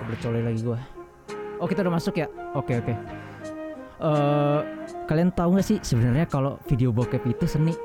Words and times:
Kebecolnya 0.00 0.42
lagi 0.48 0.60
gua. 0.64 0.80
Oh 1.60 1.68
kita 1.68 1.84
udah 1.84 1.94
masuk 1.94 2.16
ya? 2.16 2.26
Oke 2.56 2.80
oke. 2.80 2.94
Eh 4.00 4.60
kalian 5.04 5.30
tahu 5.36 5.58
nggak 5.58 5.66
sih 5.66 5.78
sebenarnya 5.84 6.24
kalau 6.24 6.56
video 6.64 6.88
bokep 6.90 7.20
itu 7.28 7.44
seni? 7.44 7.76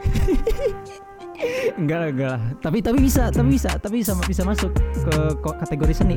enggak 1.80 1.98
lah, 2.02 2.08
enggak 2.10 2.30
lah. 2.36 2.42
Tapi 2.58 2.78
tapi 2.82 2.98
bisa, 2.98 3.30
tapi 3.30 3.54
bisa, 3.54 3.70
tapi 3.78 4.02
bisa 4.02 4.12
bisa 4.26 4.42
masuk 4.42 4.74
ke 5.06 5.16
kategori 5.40 5.94
seni. 5.94 6.16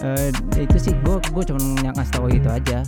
Eh 0.00 0.32
itu 0.56 0.76
sih 0.80 0.92
gue 1.04 1.16
gue 1.20 1.44
cuma 1.44 1.60
yang 1.84 1.94
ngasih 1.94 2.14
tahu 2.16 2.26
gitu 2.32 2.48
aja. 2.48 2.80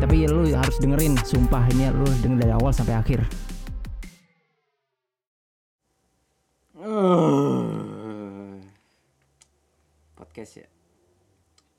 Tapi 0.00 0.24
lu 0.30 0.48
harus 0.54 0.78
dengerin, 0.80 1.18
sumpah 1.20 1.66
ini 1.74 1.90
lu 1.92 2.08
denger 2.22 2.46
dari 2.46 2.52
awal 2.54 2.72
sampai 2.72 2.94
akhir. 2.96 3.20
podcast 10.40 10.62
ya. 10.62 10.79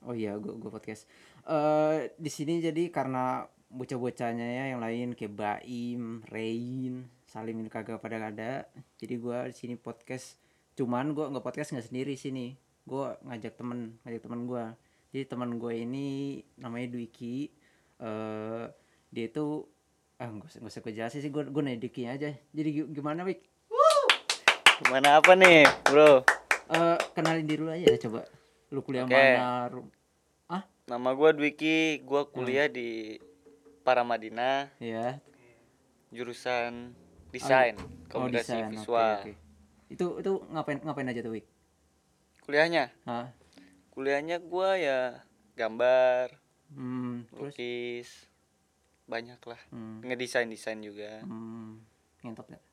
Oh 0.02 0.14
iya, 0.18 0.34
gue 0.38 0.54
gue 0.58 0.72
podcast. 0.74 1.06
Eh 1.46 2.10
di 2.18 2.30
sini 2.34 2.58
jadi 2.58 2.90
karena 2.90 3.46
bocah-bocahnya 3.72 4.44
ya 4.44 4.64
yang 4.76 4.82
lain 4.84 5.16
kayak 5.16 5.32
Baim, 5.32 6.22
Rain, 6.28 7.08
Salim 7.24 7.64
ini 7.64 7.72
kagak 7.72 8.04
pada 8.04 8.20
ada. 8.20 8.68
Jadi 9.00 9.16
gua 9.16 9.48
di 9.48 9.56
sini 9.56 9.80
podcast. 9.80 10.36
Cuman 10.76 11.16
gua 11.16 11.32
nggak 11.32 11.46
podcast 11.46 11.72
nggak 11.72 11.88
sendiri 11.88 12.20
sini. 12.20 12.52
Gua 12.84 13.16
ngajak 13.24 13.56
temen, 13.56 13.96
ngajak 14.04 14.22
temen 14.28 14.44
gua. 14.44 14.76
Jadi 15.16 15.24
teman 15.28 15.56
gue 15.60 15.74
ini 15.76 16.40
namanya 16.60 16.92
Dwiki. 16.92 17.48
Eh 18.04 18.66
dia 19.12 19.26
itu 19.28 19.68
ah 20.20 20.28
nggak 20.28 20.48
usah 20.52 20.60
nggak 20.64 20.72
usah 20.72 20.82
gue 20.84 20.94
jelasin 20.96 21.20
sih 21.24 21.32
gue 21.32 21.44
gue 21.48 21.62
nanya 21.64 21.80
Dwiki 21.80 22.04
aja. 22.08 22.32
Jadi 22.52 22.70
gi- 22.76 22.92
gimana 22.92 23.24
Wik? 23.24 23.40
Gimana 24.84 25.22
apa 25.22 25.32
nih, 25.38 25.64
bro? 25.88 26.24
Eh 26.72 26.98
kenalin 27.16 27.46
diri 27.48 27.60
dulu 27.60 27.72
aja 27.72 27.96
coba. 28.08 28.24
Lu 28.72 28.80
kuliah 28.82 29.04
Oke. 29.04 29.14
mana? 29.14 29.68
Ru- 29.68 29.92
Ah, 30.48 30.64
Nama 30.84 31.16
gua 31.16 31.32
Dwiki, 31.32 32.04
gua 32.04 32.28
kuliah 32.28 32.68
di 32.68 33.16
Paramadina, 33.84 34.68
ya. 34.80 35.20
jurusan 36.12 36.92
desain, 37.32 37.80
Oh, 38.12 38.28
komunikasi 38.28 38.52
desain. 38.52 38.68
Oke, 38.68 38.76
visual. 38.76 39.16
oke. 39.24 39.34
Itu 39.88 40.06
itu 40.20 40.32
ngapain 40.52 40.80
ngapain 40.84 41.08
aja 41.08 41.24
tuh, 41.24 41.32
Wik? 41.36 41.48
Kuliahnya, 42.44 42.92
Hah? 43.08 43.32
kuliahnya 43.92 44.44
gua 44.44 44.76
ya 44.76 45.24
gambar, 45.56 46.36
Hmm, 46.72 47.24
terus 47.32 47.56
lukis, 47.56 48.10
banyak 49.08 49.40
lah. 49.40 49.60
hmm, 49.72 50.04
Ngedesain 50.04 50.52
desain 50.52 50.80
juga. 50.84 51.24
hmm, 51.24 51.80
ngentot 52.24 52.48
gak? 52.52 52.64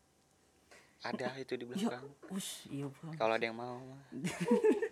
Ada 1.06 1.38
itu 1.38 1.54
di 1.54 1.62
Iya, 1.62 1.94
belakang. 1.94 2.06
us, 2.34 2.66
iya. 2.66 2.90
Kalau 3.14 3.38
ada 3.38 3.44
yang 3.46 3.54
mau. 3.54 3.78
mah. 3.78 4.02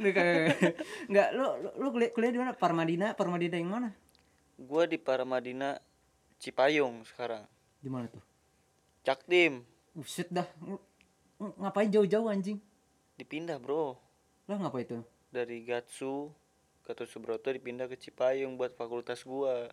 Nggak. 0.00 0.24
Nggak, 1.10 1.28
lu, 1.34 1.44
lu, 1.62 1.68
lu 1.76 1.88
kuliah, 1.92 2.10
kuliah 2.10 2.32
di 2.32 2.40
mana? 2.40 2.52
Parmadina, 2.56 3.06
Parmadina 3.14 3.56
yang 3.58 3.70
mana? 3.70 3.90
Gua 4.56 4.84
di 4.84 4.96
Paramadina 5.00 5.78
Cipayung 6.40 7.04
sekarang. 7.04 7.44
Di 7.80 7.88
mana 7.88 8.08
tuh? 8.08 8.22
Caktim, 9.04 9.64
Buset 9.96 10.28
dah. 10.30 10.46
Ngapain 11.40 11.88
jauh-jauh 11.88 12.28
anjing? 12.28 12.60
dipindah, 13.20 13.60
Bro. 13.60 14.00
Lah 14.48 14.56
ngapa 14.56 14.80
itu? 14.80 15.04
Dari 15.28 15.60
Gatsu 15.60 16.32
Gatot 16.88 17.06
Subroto 17.06 17.52
dipindah 17.52 17.86
ke 17.86 18.00
Cipayung 18.00 18.56
buat 18.56 18.72
fakultas 18.72 19.22
gua. 19.22 19.68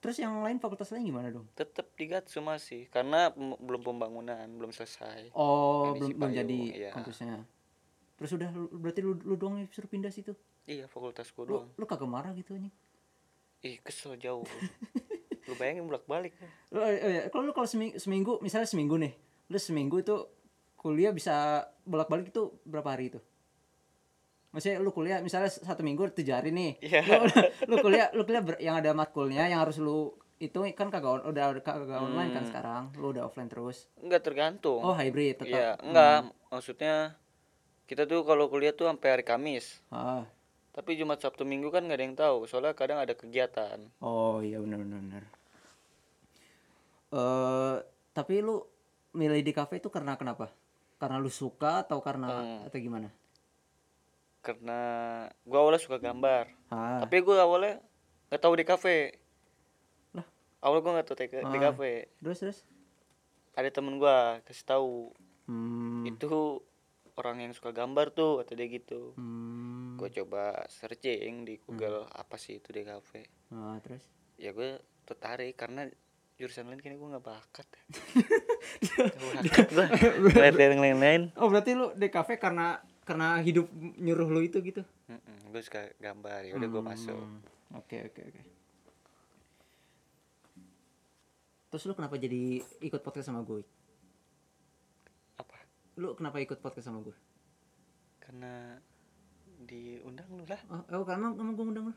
Terus 0.00 0.16
yang 0.18 0.40
lain 0.40 0.56
fakultas 0.56 0.88
lain 0.92 1.04
gimana 1.08 1.28
dong? 1.28 1.46
tetap 1.52 1.92
di 1.94 2.08
Gatsu 2.08 2.40
masih 2.40 2.88
karena 2.88 3.32
belum 3.36 3.80
pembangunan 3.82 4.44
belum 4.46 4.70
selesai 4.70 5.32
Oh, 5.32 5.96
belum 5.96 6.16
belum 6.16 6.32
jadi 6.32 6.60
iya. 6.72 6.90
kampusnya. 6.96 7.44
Terus 8.16 8.30
udah 8.32 8.48
lu- 8.48 8.72
berarti 8.72 9.00
lu 9.00 9.12
lu 9.18 9.34
doang 9.34 9.56
yang 9.56 9.68
suruh 9.68 9.86
pindah 9.86 10.08
situ. 10.08 10.32
iya 10.64 10.84
fakultas 10.84 11.30
gua 11.30 11.42
Lu 11.42 11.50
doang 11.54 11.68
lu 11.72 11.84
kagak 11.84 12.06
marah 12.06 12.32
gitu 12.32 12.52
anjing. 12.52 12.72
ih 13.60 13.78
kesel 13.78 14.16
jauh 14.16 14.42
lu 15.42 15.52
bayangin 15.54 15.84
bolak 15.84 16.02
balik 16.04 16.32
Lu, 16.68 16.78
oh 16.78 16.88
ya, 16.88 17.28
kalau 17.28 17.42
lu 17.42 17.52
kalau 17.52 17.64
seminggu, 17.64 17.96
seminggu 17.96 18.32
misalnya 18.40 18.64
seminggu 18.64 18.96
nih, 18.96 19.12
lu 19.46 19.58
seminggu 19.58 19.96
itu 19.96 20.16
kuliah 20.76 21.10
bisa 21.10 21.34
bolak-balik 21.82 22.30
itu 22.30 22.50
berapa 22.62 22.88
hari 22.88 23.08
itu? 23.08 23.20
Maksudnya 24.48 24.78
lu 24.78 24.90
kuliah 24.90 25.20
misalnya 25.20 25.46
satu 25.48 25.82
minggu 25.82 26.08
tujuh 26.10 26.32
hari 26.32 26.48
nih. 26.48 26.80
Iya. 26.80 27.00
Lu, 27.04 27.26
lu 27.70 27.76
kuliah 27.80 28.08
lu 28.10 28.22
kuliah 28.22 28.40
ber- 28.40 28.58
yang 28.58 28.74
ada 28.74 28.90
matkulnya 28.90 29.44
yang 29.44 29.60
harus 29.60 29.76
lu 29.76 30.10
itu 30.36 30.56
kan 30.72 30.88
kagak 30.88 31.12
on- 31.14 31.26
udah 31.26 31.60
kagak 31.60 31.96
online 31.98 32.32
kan 32.32 32.42
Hmm. 32.42 32.50
sekarang. 32.50 32.82
Lu 32.94 33.10
udah 33.10 33.24
offline 33.24 33.46
terus. 33.46 33.86
enggak 33.98 34.22
tergantung 34.22 34.80
Oh, 34.80 34.92
hybrid 34.92 35.36
tetap. 35.36 35.48
iya 35.48 35.70
enggak 35.78 36.32
maksudnya 36.48 36.94
kita 37.86 38.02
tuh 38.04 38.22
kalau 38.22 38.46
kuliah 38.46 38.70
tuh 38.70 38.86
sampai 38.86 39.08
hari 39.10 39.24
Kamis 39.24 39.78
Ah. 39.88 40.26
tapi 40.70 40.94
Jumat 40.94 41.18
Sabtu 41.18 41.42
Minggu 41.42 41.70
kan 41.70 41.82
nggak 41.82 41.96
ada 41.96 42.04
yang 42.04 42.14
tahu 42.14 42.44
soalnya 42.44 42.72
kadang 42.72 42.98
ada 42.98 43.12
kegiatan 43.12 43.78
Oh, 43.98 44.38
iya 44.40 44.58
benar 44.58 44.78
benar 44.78 45.00
benar. 45.00 45.24
Eh, 47.08 47.76
tapi 48.12 48.34
lu 48.40 48.60
milih 49.12 49.40
di 49.40 49.52
kafe 49.52 49.78
itu 49.78 49.88
karena 49.88 50.14
kenapa? 50.14 50.50
Karena 50.96 51.16
lu 51.16 51.30
suka 51.30 51.80
atau 51.80 52.00
karena 52.00 52.28
Hmm. 52.32 52.66
atau 52.66 52.78
gimana? 52.78 53.08
karena 54.40 54.78
gua 55.42 55.58
awalnya 55.58 55.82
suka 55.82 55.98
gambar 55.98 56.46
Ah. 56.70 57.02
tapi 57.02 57.18
gua 57.18 57.42
awalnya 57.42 57.82
nggak 58.30 58.38
tahu 58.38 58.54
di 58.54 58.62
kafe 58.62 59.18
Lah? 60.14 60.22
awalnya 60.62 60.82
gua 60.82 60.92
nggak 60.94 61.06
tahu 61.08 61.18
di, 61.18 61.26
di 61.26 61.58
Ah. 61.58 61.62
kafe 61.66 61.92
Terus 62.22 62.38
terus. 62.38 62.58
ada 63.52 63.66
temen 63.68 63.98
gua 63.98 64.38
kasih 64.46 64.62
tahu 64.62 65.10
Hmm. 65.50 66.06
itu 66.06 66.62
orang 67.16 67.40
yang 67.40 67.52
suka 67.52 67.70
gambar 67.70 68.12
tuh 68.12 68.40
atau 68.40 68.52
dia 68.52 68.66
gitu 68.66 69.16
Hmm. 69.16 69.96
gue 69.96 70.08
coba 70.14 70.64
searching 70.68 71.42
di 71.42 71.56
Google 71.58 72.04
apa 72.06 72.36
sih 72.36 72.56
itu 72.56 72.68
di 72.68 72.82
kafe 72.82 73.24
Ah, 73.48 73.80
terus. 73.80 74.04
ya 74.36 74.52
gue 74.52 74.76
tertarik 75.02 75.54
karena 75.54 75.88
jurusan 76.36 76.66
lain 76.66 76.76
kayaknya 76.76 76.98
gue 76.98 77.08
nggak 77.10 77.24
bakat 77.24 77.68
bakat 79.72 80.14
gue 80.14 80.32
lihat 80.34 80.56
yang 80.58 80.82
lain-lain 80.82 81.22
Oh, 81.34 81.48
berarti 81.48 81.72
lu 81.72 81.90
kafe 82.06 82.36
karena 82.36 82.76
karena 83.02 83.38
hidup 83.38 83.64
nyuruh 83.96 84.28
lu 84.28 84.40
itu 84.40 84.60
gitu. 84.60 84.84
gue 85.46 85.62
suka 85.62 85.88
gambar 85.96 86.44
ya 86.44 86.52
udah 86.54 86.68
gue 86.68 86.82
masuk 86.84 87.16
Hmm. 87.16 87.40
Oke, 87.74 87.98
oke, 88.04 88.20
oke. 88.22 88.42
Terus 91.66 91.82
lu 91.82 91.92
kenapa 91.92 92.14
jadi 92.14 92.62
ikut 92.78 93.00
podcast 93.00 93.26
sama 93.26 93.42
gue? 93.42 93.66
Lu 95.96 96.12
kenapa 96.12 96.38
ikut 96.38 96.60
podcast 96.60 96.86
sama 96.86 97.00
gue? 97.02 97.16
karena 98.18 98.74
diundang 99.62 100.26
lu 100.28 100.42
lah 100.50 100.58
Oh, 100.66 100.82
oh 100.90 101.04
karena 101.06 101.30
emang 101.30 101.54
gue 101.54 101.62
undang 101.64 101.84
lu. 101.86 101.94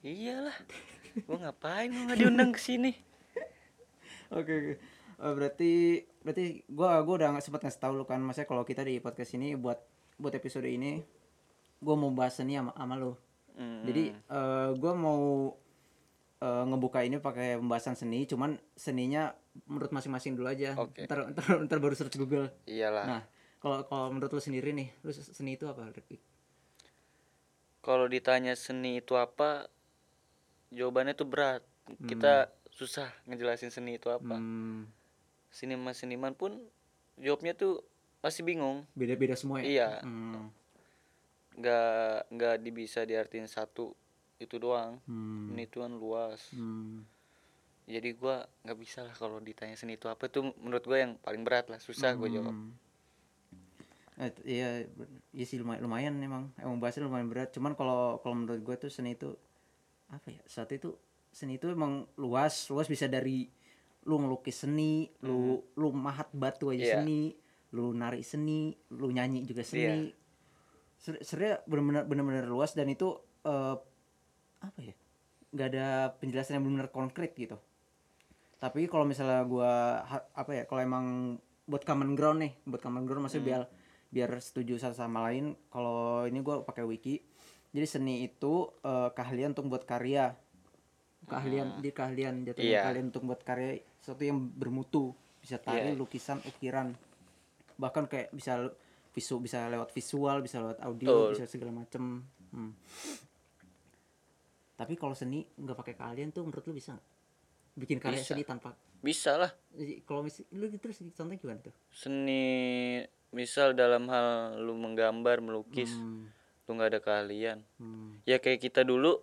iyalah 0.00 0.54
gue 1.26 1.36
ngapain 1.36 1.90
lu 1.90 2.06
nggak 2.06 2.18
diundang 2.20 2.54
ke 2.54 2.60
sini 2.62 2.94
Oke, 4.38 4.52
oke. 4.54 4.74
Eh, 5.14 5.32
berarti 5.34 5.72
berarti 6.22 6.44
gua 6.66 6.98
gua 7.02 7.14
udah 7.18 7.28
nggak 7.34 7.44
sempat 7.44 7.62
ngasih 7.62 7.78
tahu 7.78 7.92
lu 7.94 8.04
kan 8.04 8.18
maksudnya 8.18 8.46
kalau 8.46 8.62
kita 8.62 8.82
di 8.82 8.98
podcast 8.98 9.34
ini 9.34 9.54
buat 9.54 9.78
buat 10.14 10.32
episode 10.32 10.66
ini 10.66 11.02
gua 11.78 11.94
mau 11.94 12.10
bahas 12.10 12.34
seni 12.34 12.54
sama, 12.54 12.74
sama 12.74 12.94
lu. 12.94 13.14
Hmm. 13.54 13.82
Jadi 13.84 14.10
eh 14.10 14.68
gua 14.74 14.92
mau 14.94 15.54
eh, 16.38 16.64
ngebuka 16.66 17.02
ini 17.02 17.18
pakai 17.18 17.58
pembahasan 17.58 17.94
seni, 17.94 18.26
cuman 18.26 18.58
seninya 18.74 19.34
menurut 19.66 19.90
masing-masing 19.90 20.34
dulu 20.34 20.50
aja. 20.50 20.74
Oke. 20.78 21.06
Ntar, 21.06 21.30
ntar, 21.30 21.44
ntar 21.62 21.78
baru 21.78 21.94
search 21.94 22.18
Google. 22.18 22.50
iyalah 22.66 23.06
Nah, 23.06 23.22
kalau 23.64 23.80
kalau 23.88 24.12
menurut 24.12 24.28
lu 24.28 24.44
sendiri 24.44 24.76
nih, 24.76 24.92
lu 25.00 25.08
seni 25.16 25.56
itu 25.56 25.64
apa? 25.64 25.88
Kalau 27.80 28.04
ditanya 28.04 28.52
seni 28.60 29.00
itu 29.00 29.16
apa 29.16 29.72
jawabannya 30.68 31.16
tuh 31.16 31.24
berat. 31.24 31.64
Kita 32.04 32.52
susah 32.68 33.08
ngejelasin 33.24 33.72
seni 33.72 33.96
itu 33.96 34.12
apa. 34.12 34.36
Hmm, 34.36 34.84
seniman 35.48 35.96
seniman 35.96 36.36
pun 36.36 36.60
jawabnya 37.16 37.56
tuh 37.56 37.80
masih 38.20 38.44
bingung. 38.44 38.84
Beda-beda 38.92 39.32
semua 39.32 39.64
ya? 39.64 39.64
iya. 39.64 39.90
Hmm, 40.04 40.52
nggak 41.56 42.28
nggak 42.36 42.54
bisa 42.68 43.08
diartiin 43.08 43.48
satu 43.48 43.96
itu 44.44 44.60
doang. 44.60 45.00
Hmm, 45.08 45.48
seni 45.48 45.64
itu 45.64 45.80
kan 45.80 45.92
luas. 45.96 46.52
Hmm. 46.52 47.08
jadi 47.84 48.16
gua 48.16 48.48
nggak 48.64 48.78
bisa 48.80 49.04
lah 49.04 49.12
kalau 49.12 49.40
ditanya 49.40 49.76
seni 49.76 49.96
itu 49.96 50.12
apa. 50.12 50.28
Tuh 50.28 50.52
menurut 50.60 50.84
gua 50.84 51.00
yang 51.00 51.16
paling 51.16 51.48
berat 51.48 51.72
lah. 51.72 51.80
Susah 51.80 52.12
gua 52.12 52.28
jawab. 52.28 52.52
Hmm. 52.52 52.83
Eh, 54.14 54.30
iya, 54.46 54.68
iya 55.34 55.44
sih 55.44 55.58
lumayan, 55.58 55.82
lumayan 55.82 56.14
emang, 56.22 56.54
emang 56.54 56.78
bahasanya 56.78 57.10
lumayan 57.10 57.26
berat. 57.26 57.50
Cuman 57.50 57.74
kalau 57.74 58.22
kalau 58.22 58.34
menurut 58.38 58.62
gue 58.62 58.76
tuh 58.78 58.90
seni 58.90 59.18
itu 59.18 59.34
apa 60.06 60.30
ya? 60.30 60.38
Saat 60.46 60.70
itu 60.70 60.94
seni 61.34 61.58
itu 61.58 61.66
emang 61.66 62.06
luas, 62.14 62.70
luas 62.70 62.86
bisa 62.86 63.10
dari 63.10 63.50
lu 64.06 64.22
ngelukis 64.22 64.62
seni, 64.62 65.10
lu 65.18 65.58
lu 65.74 65.88
mahat 65.90 66.30
batu 66.30 66.70
aja 66.70 66.78
Hmm. 66.78 66.86
Iya. 66.86 66.94
seni, 67.02 67.22
lu 67.74 67.90
nari 67.90 68.22
seni, 68.22 68.60
lu 68.94 69.10
nyanyi 69.10 69.42
juga 69.42 69.66
Iya. 69.66 69.70
seni. 69.70 70.14
Ser- 70.94 71.20
Sebenarnya 71.20 71.66
benar-benar 71.66 72.04
benar-benar 72.06 72.46
luas 72.46 72.70
dan 72.72 72.86
itu 72.86 73.18
eh, 73.44 73.76
apa 74.62 74.78
ya? 74.80 74.94
nggak 75.54 75.68
ada 75.70 75.86
penjelasan 76.18 76.58
yang 76.58 76.66
benar 76.66 76.88
konkret 76.90 77.34
gitu. 77.34 77.58
Tapi 78.58 78.86
kalau 78.86 79.04
misalnya 79.04 79.42
gua 79.42 80.00
apa 80.32 80.50
ya? 80.54 80.62
Kalau 80.64 80.80
emang 80.80 81.06
buat 81.66 81.82
common 81.82 82.14
ground 82.14 82.38
nih, 82.40 82.52
buat 82.64 82.78
common 82.80 83.04
ground 83.04 83.26
maksudnya 83.26 83.44
biar 83.44 83.62
biar 84.14 84.30
setuju 84.38 84.78
satu 84.78 84.94
sama 84.94 85.26
lain 85.26 85.58
kalau 85.68 86.22
ini 86.22 86.38
gua 86.38 86.62
pakai 86.62 86.86
wiki 86.86 87.18
jadi 87.74 87.82
seni 87.84 88.22
itu 88.22 88.70
eh, 88.80 89.10
keahlian 89.10 89.50
untuk 89.50 89.66
buat 89.68 89.82
karya 89.82 90.38
keahlian 91.26 91.82
di 91.82 91.90
keahlian 91.90 92.44
jatuhnya 92.44 92.70
Iya. 92.70 92.80
keahlian 92.86 93.06
untuk 93.10 93.24
buat 93.24 93.42
karya 93.42 93.82
sesuatu 93.98 94.22
yang 94.22 94.38
bermutu 94.38 95.10
bisa 95.40 95.58
tari 95.58 95.90
Iya. 95.90 95.98
lukisan 95.98 96.38
ukiran 96.40 96.94
bahkan 97.74 98.06
kayak 98.06 98.30
bisa 98.30 98.70
visu 99.10 99.38
bisa 99.38 99.66
lewat 99.66 99.90
visual 99.90 100.38
bisa 100.38 100.62
lewat 100.62 100.78
Betul. 100.78 100.88
audio 100.88 101.14
bisa 101.34 101.44
segala 101.44 101.74
macem 101.74 102.22
Hmm. 102.54 102.70
tapi 104.74 104.94
kalau 104.94 105.10
seni 105.10 105.42
nggak 105.42 105.74
pakai 105.74 105.94
keahlian 105.94 106.30
tuh 106.30 106.42
menurut 106.42 106.62
lu 106.62 106.70
bisa 106.72 106.94
bikin 107.74 107.98
karya 107.98 108.22
Bisa. 108.22 108.30
seni 108.30 108.46
tanpa 108.46 108.78
bisa 109.00 109.34
lah 109.34 109.50
kalau 110.02 110.22
mis 110.22 110.38
lu 110.50 110.70
terus 110.72 111.02
contohnya 111.10 111.34
gimana 111.36 111.58
tuh 111.60 111.74
seni 111.90 113.02
misal 113.34 113.74
dalam 113.74 114.06
hal 114.06 114.28
lu 114.56 114.72
menggambar 114.72 115.38
melukis 115.38 115.90
Hmm, 115.90 116.30
lu 116.64 116.70
nggak 116.72 116.88
ada 116.88 117.00
keahlian. 117.00 117.58
Hmm. 117.76 118.22
ya 118.22 118.38
kayak 118.38 118.62
kita 118.62 118.80
dulu 118.80 119.18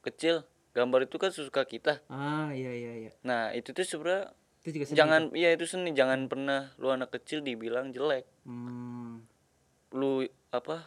kecil 0.00 0.46
gambar 0.70 1.04
itu 1.04 1.16
kan 1.16 1.28
sesuka 1.28 1.62
kita. 1.64 1.98
Ah 2.06 2.48
iya 2.50 2.70
iya 2.70 2.92
iya. 2.96 3.12
Nah 3.20 3.50
itu 3.50 3.70
tuh 3.70 3.82
sebenarnya 3.82 4.30
itu 4.60 4.70
juga 4.72 4.84
seni 4.86 4.96
jangan 4.96 5.22
iya 5.32 5.48
itu 5.50 5.64
seni. 5.64 5.90
Jangan 5.90 6.26
pernah 6.26 6.70
lu 6.76 6.88
anak 6.88 7.10
kecil 7.12 7.42
dibilang 7.42 7.90
jelek. 7.90 8.24
Hmm. 8.42 9.26
lu 9.90 10.20
apa 10.50 10.84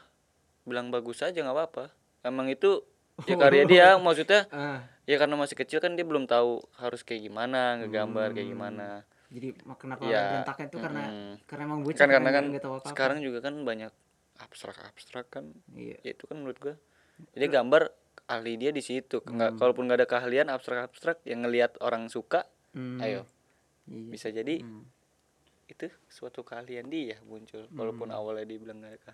bilang 0.61 0.89
bagus 0.89 1.19
aja 1.19 1.35
nggak 1.35 1.51
apa-apa. 1.51 1.85
Emang 2.21 2.47
itu 2.47 2.85
ya 3.23 3.35
karya 3.35 3.65
dia 3.65 3.87
maksudnya 3.97 4.45
ah. 4.49 4.81
ya 5.03 5.17
karena 5.17 5.35
masih 5.35 5.53
kecil 5.55 5.77
kan 5.77 5.93
dia 5.93 6.01
belum 6.01 6.25
tahu 6.25 6.61
harus 6.75 7.01
kayak 7.01 7.21
gimana 7.23 7.77
ngegambar 7.77 8.31
kayak 8.31 8.45
Hmm. 8.45 8.53
gimana 8.55 8.87
jadi 9.31 9.47
kenapa 9.79 10.03
Iya, 10.03 10.21
berantakan 10.27 10.63
itu 10.67 10.77
karena 10.77 11.03
mm-mm. 11.07 11.33
karena 11.47 11.63
emang 11.63 11.79
bocah 11.81 11.97
kan 11.97 12.09
karena 12.11 12.29
kan 12.29 12.45
tahu 12.53 12.73
apa-apa. 12.75 12.89
sekarang 12.91 13.17
juga 13.23 13.39
kan 13.39 13.55
banyak 13.63 13.91
abstrak 14.37 14.77
abstrak 14.83 15.27
kan 15.29 15.45
iya 15.71 15.95
ya 16.01 16.11
itu 16.11 16.27
kan 16.27 16.35
menurut 16.35 16.59
gua 16.59 16.75
jadi 17.31 17.45
gambar 17.49 17.81
ahli 18.27 18.53
dia 18.55 18.71
di 18.71 18.81
situ 18.81 19.21
nggak 19.21 19.55
Hmm. 19.55 19.59
kalaupun 19.59 19.87
nggak 19.87 19.99
ada 20.03 20.07
keahlian 20.09 20.47
abstrak 20.47 20.83
abstrak 20.83 21.17
yang 21.23 21.43
ngelihat 21.43 21.79
orang 21.79 22.07
suka 22.07 22.43
Hmm, 22.71 22.99
ayo 22.99 23.23
iya. 23.87 24.07
bisa 24.07 24.27
jadi 24.29 24.59
Hmm. 24.59 24.83
itu 25.67 25.87
suatu 26.07 26.43
keahlian 26.43 26.87
dia 26.87 27.15
muncul 27.23 27.67
walaupun 27.71 28.11
Hmm. 28.11 28.17
awalnya 28.17 28.43
dibilang 28.43 28.79
nggak 28.79 28.95
ada 28.99 29.13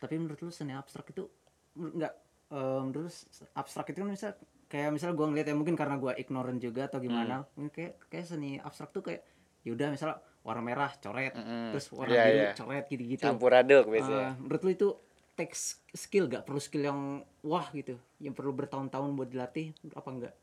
tapi 0.00 0.16
menurut 0.16 0.40
lu 0.40 0.48
seni 0.48 0.72
abstrak 0.72 1.10
itu 1.10 1.28
nggak 1.74 2.12
eh, 2.50 2.80
menurut 2.80 3.04
lu 3.04 3.12
abstrak 3.52 3.92
itu 3.92 3.98
kan 3.98 4.08
misal 4.08 4.32
kayak 4.66 4.90
misal 4.90 5.12
gua 5.12 5.26
ngeliat 5.26 5.50
ya 5.50 5.54
mungkin 5.54 5.74
karena 5.74 5.98
gua 5.98 6.14
ignorant 6.14 6.56
juga 6.56 6.86
atau 6.86 6.98
gimana 6.98 7.42
Hmm. 7.50 7.68
kayak 7.68 7.98
kayak 8.06 8.24
seni 8.24 8.56
abstrak 8.56 8.88
tuh 8.90 9.02
kayak 9.02 9.20
yaudah 9.62 9.88
misal 9.88 10.10
warna 10.40 10.62
merah 10.62 10.90
coret. 10.96 11.32
Mm-mm. 11.32 11.70
terus 11.70 11.86
warna 11.92 12.10
Iya, 12.10 12.24
biru 12.24 12.38
iya. 12.38 12.52
coret 12.54 12.84
gitu-gitu. 12.86 13.22
Campur 13.22 13.52
aduk 13.52 13.84
Ah, 13.84 13.90
biasanya 13.90 14.28
menurut 14.36 14.60
lu 14.62 14.70
itu 14.70 14.88
takes 15.32 15.62
skill 15.90 16.26
gak 16.26 16.44
perlu 16.44 16.58
skill 16.58 16.84
yang 16.84 17.00
wah 17.40 17.68
gitu 17.70 17.96
yang 18.18 18.32
perlu 18.32 18.52
bertahun-tahun 18.52 19.10
buat 19.14 19.28
dilatih 19.28 19.72
apa 19.90 20.08
enggak 20.10 20.34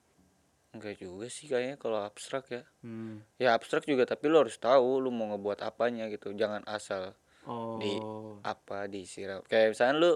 enggak 0.70 0.96
juga 0.96 1.26
sih 1.28 1.46
kayaknya 1.46 1.76
kalau 1.76 1.98
abstrak 2.00 2.46
ya. 2.48 2.62
Hmm. 2.82 3.22
ya 3.36 3.54
abstrak 3.54 3.84
juga 3.84 4.06
tapi 4.06 4.26
lu 4.26 4.38
harus 4.38 4.54
tahu 4.56 5.00
lu 5.00 5.10
mau 5.10 5.30
ngebuat 5.32 5.62
apanya 5.62 6.06
gitu. 6.08 6.30
Jangan 6.32 6.62
asal 6.66 7.14
oh. 7.44 7.78
Di- 7.78 8.02
apa 8.44 8.86
disiram. 8.86 9.42
Kayak 9.44 9.74
misalnya 9.74 9.96
lu 9.98 10.12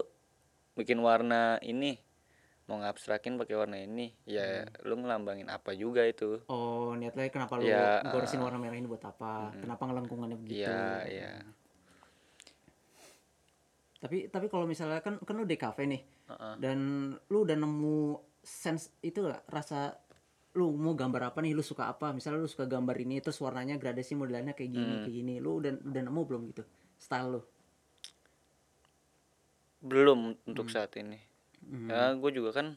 bikin 0.72 0.98
warna 0.98 1.58
ini 1.60 1.98
mau 2.72 2.80
ngabstrakin 2.80 3.36
pakai 3.36 3.52
warna 3.52 3.76
ini 3.76 4.08
ya 4.24 4.64
Hmm. 4.64 4.88
lu 4.88 4.94
ngelambangin 4.96 5.44
apa 5.46 5.76
juga 5.76 6.00
itu. 6.02 6.40
Oh 6.48 6.96
niatnya 6.96 7.28
kenapa 7.28 7.60
lu 7.60 7.68
Ya, 7.68 8.00
goresin 8.02 8.40
ah. 8.40 8.48
warna 8.48 8.56
merah 8.56 8.74
ini 8.74 8.88
buat 8.88 9.04
apa? 9.04 9.52
Kenapa 9.54 9.84
ngelengkungannya 9.84 10.40
begitu? 10.40 10.64
Iya, 10.64 11.04
iya. 11.04 11.32
tapi 13.98 14.26
tapi 14.26 14.48
kalau 14.48 14.66
misalnya 14.66 14.98
kan 14.98 15.20
kan 15.20 15.34
lu 15.36 15.44
di 15.44 15.54
kafe 15.54 15.86
nih 15.86 16.02
Heeh. 16.26 16.54
dan 16.58 16.78
lu 17.28 17.46
udah 17.46 17.54
nemu 17.54 17.98
sense 18.42 18.90
itu 18.98 19.22
gak 19.22 19.46
rasa 19.46 19.94
lu 20.52 20.72
mau 20.74 20.92
gambar 20.92 21.28
apa 21.28 21.38
nih? 21.38 21.52
Lu 21.52 21.62
suka 21.62 21.86
apa? 21.86 22.10
Misalnya 22.10 22.40
lu 22.40 22.50
suka 22.50 22.66
gambar 22.66 22.96
ini 22.98 23.20
terus 23.20 23.38
warnanya 23.38 23.76
gradasi 23.76 24.12
modelannya 24.12 24.52
kayak 24.52 24.70
gini 24.70 24.84
Hmm. 24.90 25.02
kayak 25.02 25.14
gini. 25.14 25.34
Lu 25.38 25.60
udah 25.60 25.76
udah 25.78 26.02
nemu 26.02 26.20
belum 26.24 26.42
gitu? 26.46 26.62
Style 26.96 27.28
lu? 27.30 27.40
Belum 29.82 30.34
untuk 30.42 30.66
saat 30.68 30.94
ini 30.96 31.18
Hmm. 31.62 31.88
ya 31.88 32.12
gue 32.12 32.30
juga 32.32 32.50
kan 32.52 32.74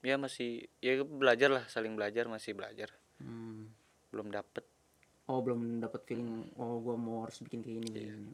ya 0.00 0.16
masih 0.16 0.50
ya 0.78 1.00
belajar 1.00 1.48
lah 1.48 1.64
saling 1.66 1.92
belajar 1.92 2.24
masih 2.26 2.52
belajar 2.52 2.88
Hmm. 3.16 3.70
belum 4.10 4.28
dapet 4.28 4.64
oh 5.24 5.40
belum 5.40 5.78
dapat 5.78 6.02
feeling 6.02 6.28
oh 6.54 6.76
gua 6.78 6.94
mau 6.94 7.22
harus 7.22 7.40
bikin 7.40 7.60
kayak 7.60 7.76
gini 7.78 7.88
kayak 7.88 8.04
Iya. 8.04 8.14
gini 8.14 8.32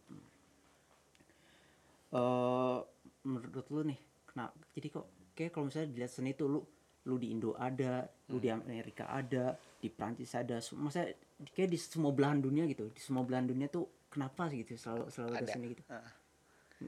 eh 2.11 2.79
menurut 3.23 3.67
lu 3.69 3.82
nih 3.85 3.99
kenapa 4.25 4.56
jadi 4.70 4.88
kok 4.91 5.06
kayak 5.32 5.50
kalau 5.50 5.64
misalnya 5.67 5.88
dilihat 5.91 6.11
seni 6.11 6.31
itu 6.31 6.44
lu 6.44 6.61
lu 7.00 7.17
di 7.17 7.31
Indo 7.31 7.55
ada 7.55 8.03
lu 8.26 8.37
di 8.37 8.49
Hmm. 8.49 8.61
Amerika 8.61 9.06
ada 9.06 9.55
di 9.76 9.88
Prancis 9.88 10.35
ada 10.35 10.58
maksudnya 10.75 11.14
kayak 11.49 11.70
di 11.70 11.79
semua 11.79 12.11
belahan 12.11 12.38
dunia 12.38 12.67
gitu 12.67 12.88
di 12.88 13.00
semua 13.00 13.23
belahan 13.23 13.46
dunia 13.46 13.67
tuh 13.67 13.85
kenapa 14.08 14.49
sih 14.49 14.61
gitu 14.61 14.75
selalu 14.75 15.06
selalu 15.08 15.32
ada 15.32 15.41
Ada. 15.41 15.53
seni 15.55 15.67
gitu 15.70 15.82
Ah. 15.87 16.11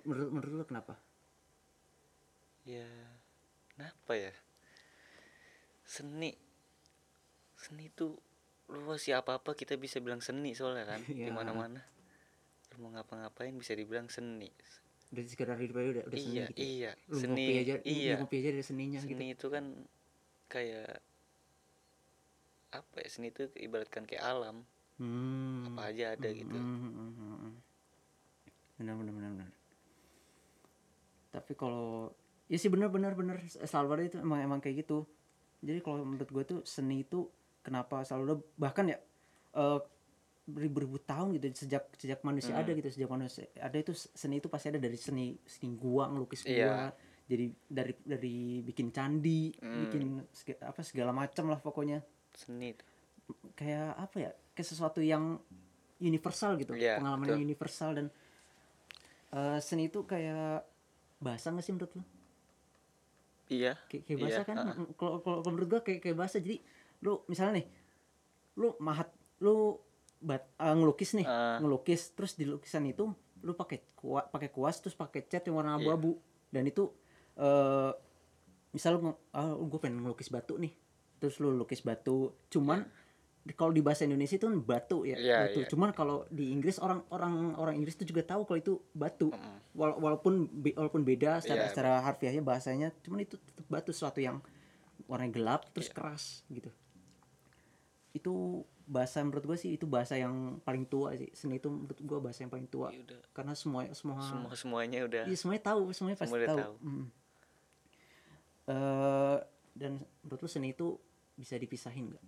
menurut 0.03 0.29
menurut 0.33 0.53
lu 0.55 0.65
kenapa 0.67 0.93
ya 2.63 2.87
kenapa 3.75 4.13
ya? 4.15 4.33
Seni. 5.83 6.33
Seni 7.59 7.91
itu 7.91 8.15
lu 8.73 8.81
masih 8.89 9.19
apa 9.19 9.37
apa 9.37 9.53
kita 9.53 9.77
bisa 9.77 10.01
bilang 10.01 10.25
seni 10.25 10.57
soalnya 10.57 10.89
kan 10.89 11.01
di 11.05 11.29
Iya. 11.29 11.35
mana 11.35 11.53
mana 11.53 11.81
lu 12.73 12.89
mau 12.89 12.91
ngapa-ngapain 12.97 13.53
bisa 13.53 13.77
dibilang 13.77 14.09
seni. 14.09 14.49
Udah 15.13 15.23
sekedar 15.29 15.61
hidup 15.61 15.77
aja 15.77 15.89
udah 16.01 16.05
udah 16.09 16.17
seni 16.17 16.33
iya 16.33 16.45
gitu 16.49 16.57
iya 16.65 16.91
lu 17.13 17.17
seni 17.21 17.45
ngopi 17.45 17.55
aja 17.61 17.75
lu 17.77 17.85
iya. 17.85 18.15
ngopi 18.17 18.37
aja 18.41 18.51
dari 18.57 18.65
seninya 18.65 18.99
gitu. 19.05 19.13
seni 19.13 19.27
itu 19.37 19.47
kan 19.53 19.65
kayak 20.49 20.93
apa 22.73 22.97
ya 23.05 23.09
seni 23.13 23.29
itu 23.29 23.45
ibaratkan 23.61 24.09
kayak 24.09 24.25
alam. 24.25 24.65
Hmm. 24.97 25.69
apa 25.73 25.93
aja 25.93 26.15
ada 26.17 26.29
gitu. 26.31 26.53
Hmm, 26.57 26.79
hmm, 26.79 26.93
hmm, 26.95 27.13
hmm, 27.13 27.37
hmm. 27.43 27.55
benar 28.81 28.95
benar 28.97 29.13
benar 29.13 29.31
benar. 29.37 29.51
Tapi 31.33 31.53
kalau 31.57 32.13
ya 32.53 32.59
sih 32.59 32.69
benar 32.69 32.93
benar 32.93 33.17
benar 33.17 33.41
Salvador 33.65 34.05
itu 34.05 34.21
emang 34.21 34.45
emang 34.45 34.61
kayak 34.61 34.85
gitu 34.85 35.09
jadi 35.59 35.81
kalau 35.81 36.05
menurut 36.05 36.29
gue 36.29 36.45
tuh 36.45 36.59
seni 36.63 37.01
itu 37.01 37.25
kenapa 37.63 38.05
selalu 38.05 38.45
bahkan 38.55 38.85
ya 38.87 38.99
eh, 39.55 39.81
beribu-ribu 40.43 40.99
tahun 41.01 41.39
gitu 41.39 41.65
sejak 41.65 41.87
sejak 41.95 42.21
manusia 42.21 42.53
Hmm. 42.53 42.61
ada 42.61 42.71
gitu 42.75 42.89
sejak 42.91 43.09
manusia 43.09 43.47
ada 43.57 43.73
itu 43.73 43.95
seni 43.95 44.37
itu 44.37 44.51
pasti 44.51 44.69
ada 44.69 44.77
dari 44.77 44.99
seni 44.99 45.39
seni 45.47 45.71
gua 45.73 46.11
ngelukis 46.11 46.43
gua 46.43 46.53
Iya. 46.53 46.75
jadi 47.25 47.45
dari 47.65 47.93
dari 48.03 48.37
bikin 48.61 48.91
candi 48.91 49.55
Hmm. 49.57 49.87
bikin 49.87 50.03
seg- 50.29 50.59
apa 50.61 50.83
segala 50.83 51.15
macam 51.15 51.47
lah 51.47 51.57
pokoknya 51.57 52.03
seni 52.35 52.75
itu. 52.75 52.85
kayak 53.55 53.95
apa 53.97 54.17
ya 54.19 54.31
kayak 54.53 54.67
sesuatu 54.67 54.99
yang 54.99 55.39
universal 56.03 56.59
gitu 56.59 56.75
Iya, 56.75 56.99
pengalaman 56.99 57.23
betul. 57.23 57.33
yang 57.33 57.43
universal 57.47 57.91
dan 57.95 58.07
eh, 59.31 59.59
seni 59.63 59.87
itu 59.87 60.03
kayak 60.03 60.67
bahasa 61.17 61.49
nggak 61.49 61.63
sih 61.63 61.73
menurut 61.73 61.93
lo 61.95 62.03
iya. 63.53 63.73
Kayak, 63.87 64.03
kayak 64.03 64.17
Iya, 64.17 64.25
bahasa 64.25 64.43
kan? 64.43 64.57
ah. 64.57 64.75
Mm, 64.75 64.89
kalau 64.95 65.21
kalau 65.21 65.39
kalau 65.39 65.53
menurut 65.53 65.69
gua 65.71 65.81
kayak 65.81 66.01
kayak 66.01 66.17
bahasa 66.17 66.37
jadi 66.39 66.57
lu 67.01 67.21
misalnya 67.27 67.61
nih 67.61 67.67
lu 68.55 68.69
mahat 68.79 69.09
lu 69.39 69.77
bat, 70.19 70.47
eh, 70.55 70.73
ngelukis 70.73 71.13
nih 71.13 71.27
Ah. 71.27 71.59
ngelukis 71.59 72.13
terus 72.13 72.33
di 72.33 72.45
lukisan 72.45 72.87
itu 72.87 73.11
lu 73.41 73.53
pakai 73.53 73.83
kuas 73.93 74.25
pakai 74.29 74.49
kuas 74.49 74.79
terus 74.79 74.95
pakai 74.95 75.27
cat 75.27 75.43
yang 75.43 75.57
warna 75.57 75.75
Iya. 75.75 75.83
abu-abu. 75.83 76.17
Dan 76.49 76.65
itu 76.65 76.89
eh 77.35 77.93
misal 78.71 78.97
lu 78.97 79.13
gue 79.67 79.79
pengen 79.79 80.01
ngelukis 80.01 80.29
batu 80.29 80.57
nih. 80.57 80.73
Terus 81.19 81.37
lu 81.39 81.53
lukis 81.53 81.81
batu. 81.81 82.33
Cuman 82.49 82.83
di- 82.83 82.91
kalau 83.51 83.69
di 83.69 83.81
bahasa 83.81 84.03
Indonesia 84.03 84.35
itu 84.35 84.45
kan 84.45 84.57
batu 84.57 85.03
ya 85.03 85.17
Iya, 85.17 85.37
batu 85.43 85.61
iya. 85.61 85.69
cuman 85.69 85.91
kalau 85.91 86.23
di 86.29 86.49
Inggris 86.49 86.79
orang 86.79 87.03
orang 87.09 87.35
orang 87.57 87.75
Inggris 87.75 87.95
itu 87.97 88.07
juga 88.07 88.23
tahu 88.25 88.45
kalau 88.45 88.57
itu 88.57 88.75
batu 88.93 89.29
Mm-mm. 89.29 89.57
Wala- 89.73 89.99
walaupun 89.99 90.33
be- 90.49 90.73
walaupun 90.73 91.03
beda 91.03 91.39
secara 91.39 91.67
Iya, 91.67 91.69
secara 91.69 91.93
harfiahnya 92.01 92.39
bahasanya 92.41 92.89
cuman 93.01 93.19
itu 93.21 93.35
tetap 93.37 93.67
batu 93.67 93.91
sesuatu 93.91 94.19
yang 94.19 94.39
warnanya 95.05 95.33
gelap 95.33 95.67
terus 95.71 95.87
Iya. 95.87 95.95
keras 95.97 96.25
gitu 96.49 96.71
itu 98.13 98.33
bahasa 98.85 99.19
menurut 99.21 99.43
gue 99.45 99.57
sih 99.57 99.71
itu 99.73 99.87
bahasa 99.87 100.15
yang 100.15 100.35
paling 100.61 100.85
tua 100.85 101.17
sih 101.17 101.33
seni 101.33 101.57
itu 101.57 101.67
menurut 101.67 101.97
gue 101.97 102.19
bahasa 102.21 102.45
yang 102.45 102.53
paling 102.53 102.69
tua 102.69 102.91
Ya 102.91 103.01
udah 103.01 103.21
karena 103.33 103.55
semua 103.55 103.89
semua 103.91 104.21
semua 104.21 104.53
semuanya 104.53 105.03
udah 105.03 105.23
iya 105.25 105.35
semuanya 105.35 105.65
tahu 105.65 105.91
semuanya 105.91 106.15
pasti 106.17 106.31
Semua 106.31 106.41
udah 106.41 106.51
tahu, 106.51 106.61
tahu. 106.61 106.75
Mm. 106.81 107.05
Eh, 108.65 109.39
dan 109.75 109.93
menurut 110.21 110.39
lu 110.39 110.49
seni 110.49 110.71
itu 110.71 110.95
bisa 111.35 111.57
dipisahin 111.57 112.07
nggak 112.07 112.23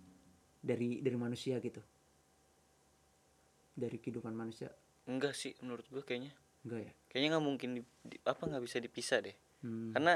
dari 0.65 0.97
dari 0.99 1.13
manusia 1.15 1.57
gitu 1.59 1.77
dari 3.75 3.97
kehidupan 3.97 4.31
manusia 4.31 4.71
enggak 5.05 5.35
sih 5.35 5.53
menurut 5.61 5.85
gua 5.87 6.01
kayaknya 6.01 6.33
enggak 6.65 6.81
ya 6.81 6.91
kayaknya 7.07 7.29
nggak 7.31 7.45
mungkin 7.45 7.69
di, 7.71 7.81
di- 8.01 8.21
apa 8.23 8.41
nggak 8.41 8.63
bisa 8.63 8.77
dipisah 8.79 9.19
deh 9.21 9.35
hmm. 9.61 9.93
karena 9.93 10.13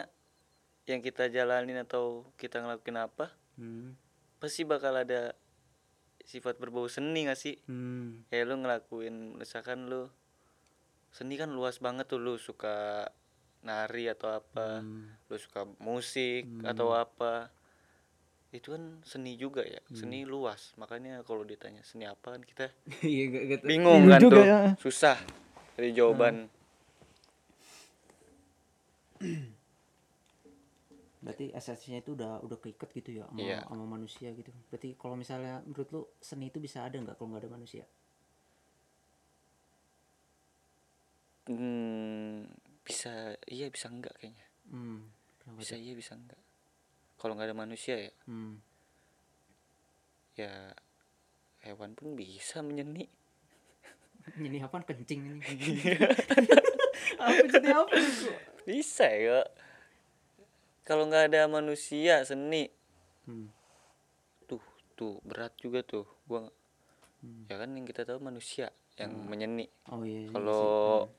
yang 0.84 1.00
kita 1.00 1.30
jalanin 1.30 1.78
atau 1.80 2.26
kita 2.36 2.60
ngelakuin 2.60 3.00
apa 3.00 3.28
Hmm. 3.54 3.92
pasti 4.40 4.64
bakal 4.64 4.96
ada 4.96 5.36
sifat 6.24 6.56
berbau 6.56 6.88
seni 6.88 7.28
gak 7.28 7.36
sih 7.36 7.60
Hmm. 7.68 8.24
kayak 8.28 8.48
lu 8.48 8.56
ngelakuin 8.58 9.36
misalkan 9.36 9.86
lu 9.86 10.08
seni 11.12 11.36
kan 11.36 11.52
luas 11.52 11.78
banget 11.78 12.08
tuh 12.08 12.18
lu 12.18 12.40
suka 12.40 13.04
nari 13.60 14.08
atau 14.08 14.32
apa 14.32 14.80
Hmm. 14.80 15.12
lu 15.28 15.36
suka 15.36 15.68
musik 15.78 16.48
atau 16.64 16.96
apa 16.96 17.52
itu 18.50 18.74
kan 18.74 18.98
seni 19.06 19.38
juga 19.38 19.62
ya 19.62 19.78
seni 19.94 20.26
luas 20.26 20.74
makanya 20.74 21.22
kalau 21.22 21.46
ditanya 21.46 21.86
seni 21.86 22.10
apa 22.10 22.34
kan 22.34 22.42
kita 22.42 22.66
Iya, 23.06 23.62
bingung 23.62 24.10
kan 24.10 24.18
tuh 24.22 24.42
ya. 24.42 24.74
susah 24.82 25.18
dari 25.78 25.94
jawaban 25.94 26.50
Berarti 31.20 31.52
esensinya 31.52 32.00
itu 32.00 32.16
udah 32.16 32.40
udah 32.48 32.58
keikat 32.64 32.96
gitu 32.96 33.20
ya 33.20 33.28
sama, 33.28 33.44
Iya. 33.44 33.60
sama 33.68 33.84
manusia 33.84 34.32
gitu. 34.32 34.56
Berarti 34.72 34.96
kalau 34.96 35.20
misalnya 35.20 35.60
menurut 35.68 35.90
lu 35.92 36.02
seni 36.24 36.48
itu 36.48 36.64
bisa 36.64 36.88
ada 36.88 36.96
nggak 36.96 37.20
kalau 37.20 37.36
nggak 37.36 37.44
ada 37.44 37.52
manusia? 37.52 37.84
Hmm, 41.44 42.48
bisa 42.86 43.36
iya 43.52 43.68
bisa 43.68 43.90
enggak 43.90 44.14
kayaknya 44.16 44.48
Hmm. 44.70 45.10
Bisa 45.58 45.74
iya 45.76 45.92
bisa 45.92 46.14
enggak 46.16 46.38
kalau 47.20 47.36
nggak 47.36 47.48
ada 47.48 47.58
manusia 47.58 48.00
ya 48.00 48.12
Hmm. 48.24 48.58
ya 50.36 50.72
hewan 51.62 51.92
pun 51.92 52.16
bisa 52.16 52.60
menyeni 52.60 53.06
Ini 54.40 54.62
apaan 54.62 54.84
kencing 54.84 55.42
ini? 55.42 55.42
apa 57.20 57.44
jadi 57.50 57.70
apa? 57.74 57.92
bisa 58.64 59.08
ya 59.08 59.42
kalau 60.82 61.06
nggak 61.06 61.30
ada 61.30 61.46
manusia 61.46 62.24
seni 62.24 62.72
Hmm. 63.24 63.46
tuh 64.44 64.58
tuh 64.96 65.22
berat 65.22 65.54
juga 65.56 65.82
tuh 65.82 66.08
gua 66.26 66.50
Hmm. 67.20 67.46
ya 67.46 67.60
kan 67.60 67.70
yang 67.70 67.84
kita 67.84 68.02
tahu 68.04 68.18
manusia 68.18 68.72
yang 68.96 69.12
menyeni 69.22 69.68
Oh 69.86 70.02
iya. 70.02 70.24
iya 70.24 70.32
kalau 70.32 71.12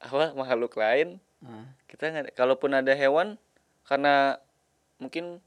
apa 0.00 0.32
makhluk 0.32 0.72
lain. 0.74 1.20
Ah. 1.40 1.68
kita 1.84 2.08
nggak 2.08 2.32
kalaupun 2.32 2.72
ada 2.72 2.92
hewan 2.92 3.36
karena 3.82 4.40
mungkin 4.96 5.38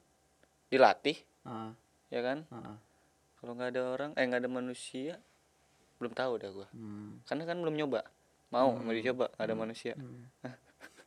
dilatih 0.67 1.17
Ah. 1.41 1.71
ya 2.09 2.19
kan? 2.19 2.43
Ah. 2.49 2.75
kalau 3.37 3.53
nggak 3.53 3.69
ada 3.69 3.81
orang 3.87 4.11
eh 4.13 4.23
nggak 4.23 4.41
ada 4.41 4.51
manusia 4.51 5.21
belum 5.97 6.11
tahu 6.11 6.33
dah 6.37 6.51
gua. 6.51 6.67
Hmm. 6.69 7.21
karena 7.23 7.43
kan 7.43 7.57
belum 7.57 7.75
nyoba. 7.75 8.01
Mau 8.49 8.75
mau 8.75 8.91
dicoba 8.91 9.31
nggak 9.31 9.45
ada 9.45 9.55
manusia. 9.55 9.93
Hmm. 9.93 10.27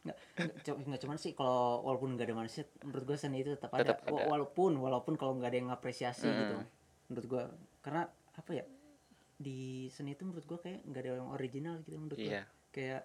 Nggak, 0.01 0.17
nggak, 0.35 0.57
cu- 0.63 0.81
nggak 0.83 1.01
cuman 1.01 1.17
sih 1.17 1.33
kalau 1.33 1.85
walaupun 1.85 2.15
nggak 2.15 2.25
ada 2.25 2.37
manusia 2.37 2.63
menurut 2.81 3.05
gua 3.05 3.17
seni 3.17 3.37
itu 3.39 3.53
tetap 3.53 3.69
ada, 3.71 3.85
Tetap 3.85 3.99
ada. 4.03 4.13
Wa- 4.15 4.29
walaupun 4.31 4.73
walaupun 4.75 5.15
kalau 5.15 5.37
nggak 5.37 5.47
ada 5.47 5.59
yang 5.59 5.69
ngapresiasi 5.69 6.25
gitu 6.25 6.57
menurut 7.07 7.27
gua. 7.27 7.45
Karena 7.81 8.03
apa 8.09 8.51
ya 8.51 8.65
di 9.37 9.59
seni 9.89 10.13
itu 10.13 10.25
menurut 10.25 10.45
gua 10.45 10.59
kayak 10.59 10.81
nggak 10.83 11.01
ada 11.03 11.11
yang 11.15 11.31
original 11.31 11.75
gitu 11.83 11.97
menurut 11.97 12.17
gua. 12.17 12.33
Iya. 12.33 12.43
Kayak 12.71 13.03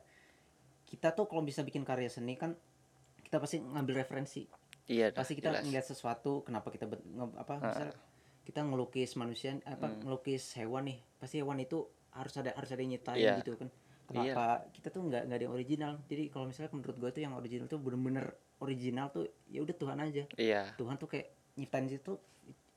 kita 0.86 1.12
tuh 1.12 1.26
kalau 1.26 1.42
bisa 1.42 1.60
bikin 1.62 1.82
karya 1.82 2.08
seni 2.08 2.34
kan 2.34 2.56
kita 3.20 3.38
pasti 3.38 3.58
ngambil 3.58 4.00
referensi 4.00 4.46
iya 4.88 5.10
pasti 5.12 5.34
kita 5.34 5.50
jelas. 5.52 5.64
ngeliat 5.64 5.86
sesuatu 5.86 6.42
kenapa 6.42 6.70
kita 6.70 6.86
apa 7.36 7.54
Ah. 7.56 7.66
misal 7.66 7.88
kita 8.42 8.60
ngelukis 8.62 9.16
manusia 9.16 9.58
apa 9.64 9.88
Hmm. 9.88 10.00
ngelukis 10.02 10.54
hewan 10.56 10.86
nih 10.86 11.00
pasti 11.16 11.40
hewan 11.40 11.58
itu 11.58 11.82
harus 12.12 12.34
ada 12.36 12.52
harus 12.52 12.70
ada 12.70 12.80
yang 12.80 12.92
nyiptain 12.92 13.18
Iya. 13.18 13.36
gitu 13.40 13.58
kan 13.58 13.70
kenapa 14.06 14.46
kita 14.70 14.88
tuh 14.90 15.02
nggak 15.04 15.22
nggak 15.26 15.36
ada 15.36 15.44
yang 15.44 15.56
original 15.56 15.92
jadi 16.06 16.24
kalau 16.30 16.46
misalnya 16.46 16.70
menurut 16.72 16.96
gue 16.96 17.10
tuh 17.12 17.22
yang 17.22 17.34
original 17.34 17.66
tuh 17.66 17.80
bener-bener 17.80 18.26
original 18.58 19.08
tuh 19.10 19.26
ya 19.48 19.60
udah 19.60 19.76
Tuhan 19.76 19.98
aja 20.00 20.24
iya 20.36 20.62
Tuhan 20.76 20.96
tuh 20.96 21.08
kayak 21.08 21.28
nyiptain 21.56 21.90
itu 21.90 22.14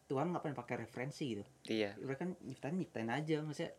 Tuhan 0.07 0.33
ngapain 0.33 0.57
pakai 0.57 0.81
referensi 0.81 1.25
gitu 1.31 1.45
iya 1.67 1.93
mereka 1.99 2.25
kan 2.25 2.33
nyiptain 2.41 2.75
nyiptain 2.75 3.09
aja 3.09 3.37
maksudnya 3.43 3.77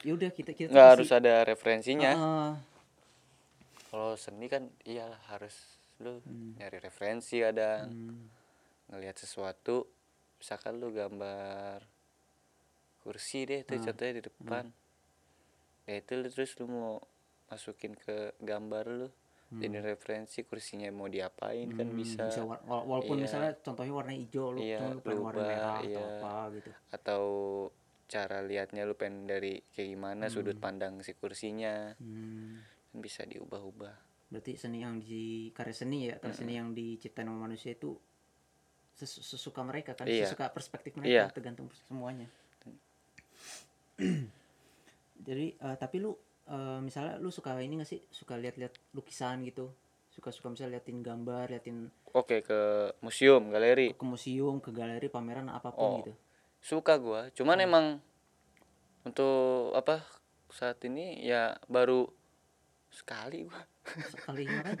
ya 0.00 0.12
udah 0.14 0.30
kita 0.32 0.50
kita 0.54 0.72
nggak 0.72 0.88
harus 0.96 1.10
ada 1.10 1.44
referensinya 1.44 2.10
Heeh. 2.10 2.52
kalau 3.86 4.16
seni 4.16 4.46
kan 4.46 4.72
iyalah 4.82 5.20
harus 5.28 5.54
lu 6.00 6.20
Hmm. 6.20 6.56
nyari 6.56 6.78
referensi 6.78 7.40
ada 7.40 7.84
Hmm. 7.84 8.26
ngelihat 8.88 9.16
sesuatu 9.16 9.84
misalkan 10.36 10.76
lu 10.76 10.90
gambar 10.90 11.84
kursi 13.00 13.44
deh 13.44 13.62
tuh 13.62 13.76
Ah. 13.76 13.84
contohnya 13.86 14.12
di 14.14 14.24
depan 14.24 14.64
ya 15.84 15.94
itu 15.96 16.12
lu 16.14 16.28
terus 16.28 16.52
lu 16.56 16.66
mau 16.66 17.00
masukin 17.46 17.92
ke 17.94 18.36
gambar 18.38 18.84
lu 18.86 19.08
jadi 19.50 19.82
referensi 19.82 20.46
kursinya 20.46 20.86
mau 20.90 21.06
diapain 21.06 21.74
kan 21.74 21.82
Hmm, 21.84 21.98
bisa 21.98 22.30
war- 22.40 22.62
wala- 22.62 22.86
walaupun 22.86 23.18
Iya. 23.18 23.24
misalnya 23.26 23.52
contohnya 23.58 23.90
warna 23.92 24.14
hijau 24.14 24.54
lu 24.54 24.62
Iya, 24.62 24.78
cuma 24.78 24.90
lu 24.90 25.00
pengen 25.02 25.22
warna 25.24 25.42
merah 25.42 25.74
atau 25.76 25.90
iya. 25.90 25.98
apa 26.16 26.32
gitu 26.54 26.70
atau 26.88 27.22
cara 28.06 28.38
liatnya 28.40 28.82
lu 28.84 28.94
pengen 28.94 29.26
dari 29.26 29.58
kayak 29.68 29.88
gimana 29.88 30.24
sudut 30.28 30.54
pandang 30.56 30.98
si 31.00 31.12
kursinya 31.12 31.98
Hmm. 31.98 32.62
kan 32.90 32.98
bisa 33.00 33.26
diubah-ubah 33.26 34.09
berarti 34.30 34.54
seni 34.54 34.78
yang 34.80 34.96
di 34.96 35.50
karya 35.50 35.74
seni 35.74 36.06
ya 36.06 36.16
karya 36.16 36.30
Hmm. 36.30 36.40
seni 36.40 36.52
yang 36.54 36.68
diciptain 36.70 37.26
sama 37.26 37.44
manusia 37.44 37.74
itu 37.74 37.98
ses- 38.94 39.20
sesuka 39.20 39.60
mereka 39.60 39.92
kan 39.92 40.06
Iya. 40.06 40.24
sesuka 40.24 40.48
perspektif 40.48 40.94
Iya. 40.96 41.26
mereka 41.26 41.34
tergantung 41.34 41.66
semuanya 41.84 42.30
jadi 45.20 45.46
eh, 45.52 45.76
tapi 45.76 45.96
lu 45.98 46.14
eh, 46.46 46.80
misalnya 46.80 47.18
lu 47.18 47.28
suka 47.28 47.58
ini 47.58 47.76
gak 47.76 47.90
sih 47.90 48.00
suka 48.08 48.36
lihat-lihat 48.36 48.72
lukisan 48.94 49.42
gitu 49.44 49.70
suka-suka 50.10 50.48
misalnya 50.48 50.78
liatin 50.78 51.00
gambar 51.00 51.50
liatin 51.50 51.86
oke 52.10 52.36
ke 52.40 52.60
museum 53.00 53.46
galeri 53.48 53.94
ke 53.94 54.04
museum 54.04 54.58
ke 54.58 54.70
galeri 54.70 55.06
pameran 55.06 55.46
apa 55.48 55.70
pun 55.70 55.82
Oh. 55.82 55.96
gitu 56.00 56.12
suka 56.60 56.94
gua 56.96 57.30
cuman 57.30 57.56
Hmm. 57.56 57.66
emang 57.66 57.86
untuk 59.02 59.72
apa 59.72 60.04
saat 60.50 60.76
ini 60.84 61.24
ya 61.24 61.56
baru 61.66 62.04
sekali 62.90 63.46
gua 63.46 63.62
sekali 64.08 64.44
kan. 64.44 64.74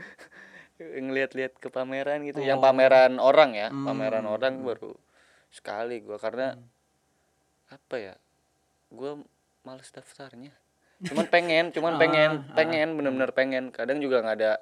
Ngeliat-liat 0.80 1.60
ke 1.60 1.68
pameran 1.68 2.24
gitu 2.24 2.40
yang 2.40 2.58
Oh. 2.58 2.64
pameran 2.64 3.20
orang 3.20 3.52
ya. 3.52 3.68
Hmm, 3.68 3.84
pameran 3.84 4.24
hmm, 4.24 4.34
orang 4.34 4.54
hmm. 4.58 4.66
baru 4.66 4.92
sekali 5.50 6.00
gua 6.00 6.16
karena 6.16 6.56
Hmm. 6.56 6.66
apa 7.70 7.96
ya 7.96 8.14
gua 8.88 9.20
males 9.62 9.90
daftarnya. 9.90 10.54
Cuman 11.00 11.26
pengen 11.28 11.68
cuman 11.70 11.94
Ah, 11.96 12.00
pengen 12.00 12.30
ah, 12.48 12.54
pengen 12.54 12.88
bener-bener 12.96 13.30
pengen. 13.30 13.64
Kadang 13.70 14.00
juga 14.00 14.24
nggak 14.24 14.36
ada 14.36 14.52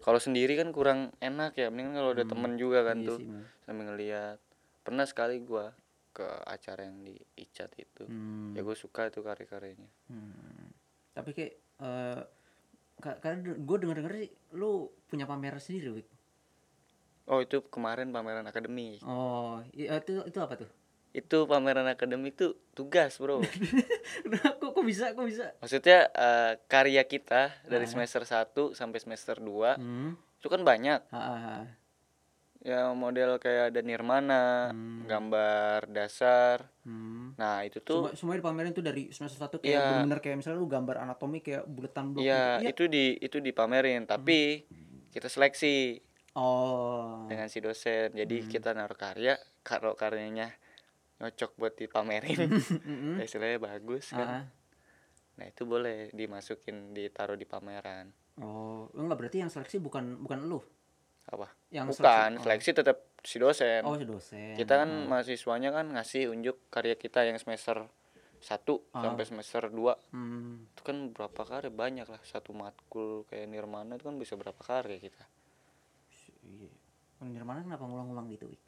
kalau 0.00 0.16
sendiri 0.16 0.56
kan 0.56 0.72
kurang 0.72 1.12
enak 1.20 1.54
ya 1.54 1.68
mendingan 1.68 1.94
kalau 1.94 2.10
ada 2.10 2.24
temen 2.24 2.56
juga 2.56 2.82
kan 2.82 2.98
Iya 2.98 3.08
tuh 3.12 3.18
sih, 3.20 3.26
sambil 3.62 3.84
ngeliat. 3.92 4.38
Pernah 4.80 5.04
sekali 5.04 5.38
gua 5.40 5.70
ke 6.10 6.26
acara 6.42 6.90
yang 6.90 7.06
di 7.06 7.14
Icat 7.38 7.70
itu. 7.78 8.02
Hmm. 8.02 8.50
ya 8.52 8.66
gue 8.66 8.74
suka 8.74 9.06
tuh 9.08 9.22
karya-karyanya. 9.22 9.86
Hmm. 10.10 10.74
Tapi 11.14 11.30
kayak 11.30 11.54
ka- 11.78 12.28
karena 13.00 13.36
gue 13.54 13.76
denger 13.78 13.96
denger 13.96 14.12
sih 14.14 14.28
lu 14.52 14.70
punya 15.04 15.24
pameran 15.24 15.56
sendiri, 15.56 15.88
Wik. 15.92 16.08
oh 17.26 17.38
itu 17.38 17.64
kemarin 17.64 18.08
pameran 18.08 18.44
akademik 18.44 19.00
Oh, 19.02 19.58
eh, 19.70 19.88
itu 19.88 20.20
itu 20.22 20.38
apa 20.38 20.54
tuh? 20.56 20.70
itu 21.10 21.42
pameran 21.44 21.86
akademik 21.86 22.34
tuh 22.34 22.54
tugas 22.70 23.16
bro 23.16 23.42
kok 24.60 24.70
kok 24.70 24.84
bisa? 24.84 25.10
Kok 25.10 25.26
bisa? 25.26 25.50
maksudnya 25.56 26.06
eh, 26.08 26.52
karya 26.64 27.02
kita 27.02 27.50
dari 27.64 27.82
Ah. 27.82 27.90
semester 27.90 28.22
1 28.22 28.72
sampai 28.72 28.98
semester 28.98 29.36
2 29.36 29.74
Hmm. 29.74 30.14
itu 30.36 30.46
kan 30.46 30.62
banyak 30.62 31.00
Ha, 31.08 31.18
ha, 31.18 31.36
ha. 31.36 31.56
Ya 32.60 32.92
model 32.92 33.36
kayak 33.36 33.72
ada 33.72 33.80
nirmana 33.80 34.68
Hmm. 34.68 35.08
gambar 35.08 35.88
dasar 35.88 36.68
Hmm. 36.84 37.32
nah 37.34 37.64
itu 37.64 37.80
tuh 37.80 38.12
Semua, 38.12 38.12
semuanya 38.14 38.40
dipamerin 38.40 38.72
tuh 38.72 38.84
dari 38.84 39.08
semester 39.10 39.40
satu 39.40 39.56
kayak 39.58 39.70
Iya. 39.70 39.80
bener-bener 39.82 40.20
kayak 40.20 40.36
misalnya 40.38 40.58
lu 40.58 40.68
gambar 40.68 40.96
anatomi 41.00 41.40
kayak 41.40 41.64
buletan 41.64 42.12
blok 42.12 42.20
Iya, 42.22 42.60
gitu. 42.60 42.68
itu 42.68 42.84
di 42.86 43.04
itu 43.18 43.36
dipamerin, 43.38 44.04
tapi 44.04 44.64
kita 45.08 45.26
seleksi 45.26 45.98
Oh. 46.32 47.26
dengan 47.26 47.48
si 47.48 47.58
dosen. 47.58 48.12
Jadi 48.12 48.46
kita 48.46 48.70
naruh 48.70 48.94
karya, 48.94 49.34
kalau 49.60 49.92
karyanya 49.92 50.54
nyocok 51.18 51.50
buat 51.56 51.74
dipamerin, 51.74 52.38
Mm-mm. 52.86 53.18
istilahnya 53.18 53.58
bagus 53.58 54.08
kan. 54.10 54.28
ah. 54.28 54.44
Nah, 55.34 55.46
itu 55.46 55.64
boleh 55.64 56.12
dimasukin 56.12 56.92
ditaruh 56.92 57.34
di 57.34 57.44
pameran. 57.44 58.12
Oh, 58.36 58.92
enggak 58.92 59.16
berarti 59.18 59.36
yang 59.38 59.50
seleksi 59.50 59.80
bukan 59.80 60.20
bukan 60.20 60.44
lu. 60.44 60.60
Apa? 61.26 61.46
Yang 61.68 61.86
Bukan, 61.94 62.30
seleksi. 62.32 62.42
seleksi 62.42 62.70
tetap 62.72 62.96
si 63.20 63.36
dosen. 63.36 63.82
Oh, 63.82 63.92
oh 63.92 63.96
si 63.96 64.04
dosen. 64.04 64.54
Kita 64.54 64.80
kan 64.80 64.90
mahasiswanya 65.06 65.70
kan 65.70 65.86
ngasih 65.90 66.28
unjuk 66.28 66.56
karya 66.68 66.94
kita 66.94 67.22
yang 67.22 67.36
semester 67.36 67.84
1 68.38 68.80
Ah. 68.90 69.04
sampai 69.04 69.24
semester 69.24 69.68
2 69.68 69.92
Hmm. 70.10 70.64
itu 70.66 70.80
kan 70.80 70.96
berapa 71.10 71.36
karya 71.38 71.68
banyak 71.68 72.06
lah 72.06 72.20
satu 72.22 72.50
matkul 72.50 73.28
kayak 73.28 73.44
Nirmana 73.46 73.94
itu 73.94 74.02
kan 74.02 74.16
bisa 74.16 74.32
berapa 74.32 74.56
karya 74.56 74.96
kita 74.98 75.24
Iya. 76.40 76.72
Nirmana 77.22 77.60
kenapa 77.62 77.84
ngulang-ngulang 77.84 78.32
gitu, 78.32 78.48
Wik? 78.48 78.62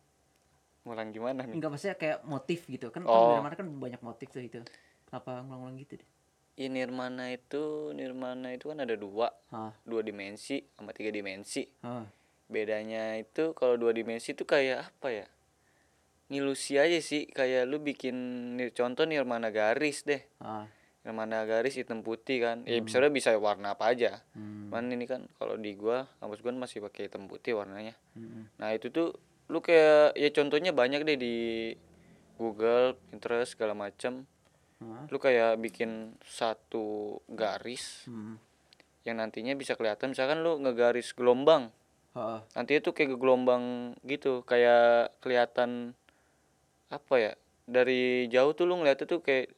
ngulang 0.83 1.09
gimana 1.09 1.41
nih 1.43 1.57
Enggak 1.57 1.71
maksudnya 1.73 1.97
kayak 1.97 2.19
motif 2.23 2.67
gitu 2.67 2.91
kan 2.91 3.01
Oh. 3.03 3.33
Nirmana 3.33 3.55
kan 3.55 3.65
banyak 3.71 4.03
motif 4.03 4.29
tuh 4.29 4.43
itu 4.43 4.61
kenapa 5.05 5.41
ngulang-ngulang 5.41 5.81
gitu 5.81 5.97
deh 5.97 6.09
Iya 6.55 6.69
Nirmana 6.69 7.33
itu 7.33 7.63
Nirmana 7.91 8.53
itu 8.53 8.69
kan 8.69 8.77
ada 8.77 8.93
dua 8.93 9.33
Hah. 9.49 9.73
dua 9.83 10.05
dimensi 10.05 10.61
sama 10.69 10.93
tiga 10.93 11.09
dimensi 11.09 11.65
Hah. 11.81 12.05
Bedanya 12.53 13.17
itu 13.17 13.57
kalau 13.57 13.75
dua 13.75 13.91
dimensi 13.91 14.31
itu 14.31 14.45
kayak 14.45 14.93
apa 14.93 15.09
ya 15.11 15.27
ngilusi 16.29 16.77
aja 16.77 16.97
sih 16.99 17.29
kayak 17.29 17.65
lu 17.65 17.77
bikin 17.79 18.17
contoh 18.73 19.05
Nirmana 19.05 19.49
garis 19.49 20.01
deh 20.03 20.21
Hah. 20.39 20.65
yang 21.03 21.13
mana 21.15 21.45
garis 21.45 21.75
hitam 21.75 22.01
putih 22.01 22.41
kan 22.41 22.57
ya 22.65 22.79
sebenarnya 22.79 23.13
bisa 23.13 23.31
warna 23.37 23.73
apa 23.73 23.91
aja 23.91 24.23
Hmm. 24.33 24.69
cuman 24.69 24.85
ini 24.89 25.05
kan 25.05 25.21
kalau 25.35 25.57
di 25.57 25.75
gua 25.75 26.09
kampus 26.19 26.41
gua 26.41 26.53
masih 26.55 26.81
pakai 26.81 27.09
hitam 27.09 27.27
putih 27.27 27.53
warnanya 27.55 27.93
Hmm. 28.13 28.49
nah 28.57 28.71
itu 28.71 28.89
tuh 28.89 29.13
lu 29.49 29.61
kayak 29.61 30.15
ya 30.15 30.29
contohnya 30.31 30.73
banyak 30.73 31.05
deh 31.05 31.19
di 31.19 31.37
Google 32.35 32.97
Pinterest 33.11 33.53
segala 33.53 33.77
macam 33.77 34.25
Hah? 34.81 35.05
lu 35.07 35.19
kayak 35.19 35.61
bikin 35.61 36.17
satu 36.23 37.19
garis 37.29 38.09
Hmm. 38.09 38.41
yang 39.05 39.19
nantinya 39.19 39.53
bisa 39.53 39.75
kelihatan 39.75 40.17
misalkan 40.17 40.41
lu 40.41 40.57
ngegaris 40.57 41.13
gelombang 41.13 41.69
Nanti 42.53 42.73
itu 42.77 42.93
kayak 42.93 43.17
gelombang 43.17 43.97
gitu 44.05 44.45
kayak 44.45 45.17
kelihatan 45.25 45.97
apa 46.93 47.15
ya 47.17 47.33
dari 47.65 48.29
jauh 48.29 48.53
tuh 48.53 48.69
lu 48.69 48.77
ngeliatnya 48.81 49.09
tuh 49.09 49.25
kayak 49.25 49.49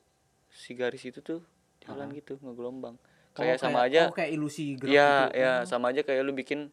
si 0.54 0.78
garis 0.78 1.02
itu 1.02 1.18
tuh 1.18 1.42
jalan 1.82 2.14
gitu 2.14 2.38
ngegelombang. 2.38 2.94
Kayak 3.34 3.58
Oh, 3.58 3.62
sama 3.66 3.78
aja 3.90 4.02
oh, 4.06 4.14
kayak 4.14 4.30
ilusi 4.30 4.78
gerak 4.78 4.94
ya 4.94 5.10
gitu. 5.26 5.42
ya? 5.42 5.52
sama 5.66 5.90
aja 5.90 6.06
kayak 6.06 6.22
lu 6.22 6.30
bikin 6.30 6.70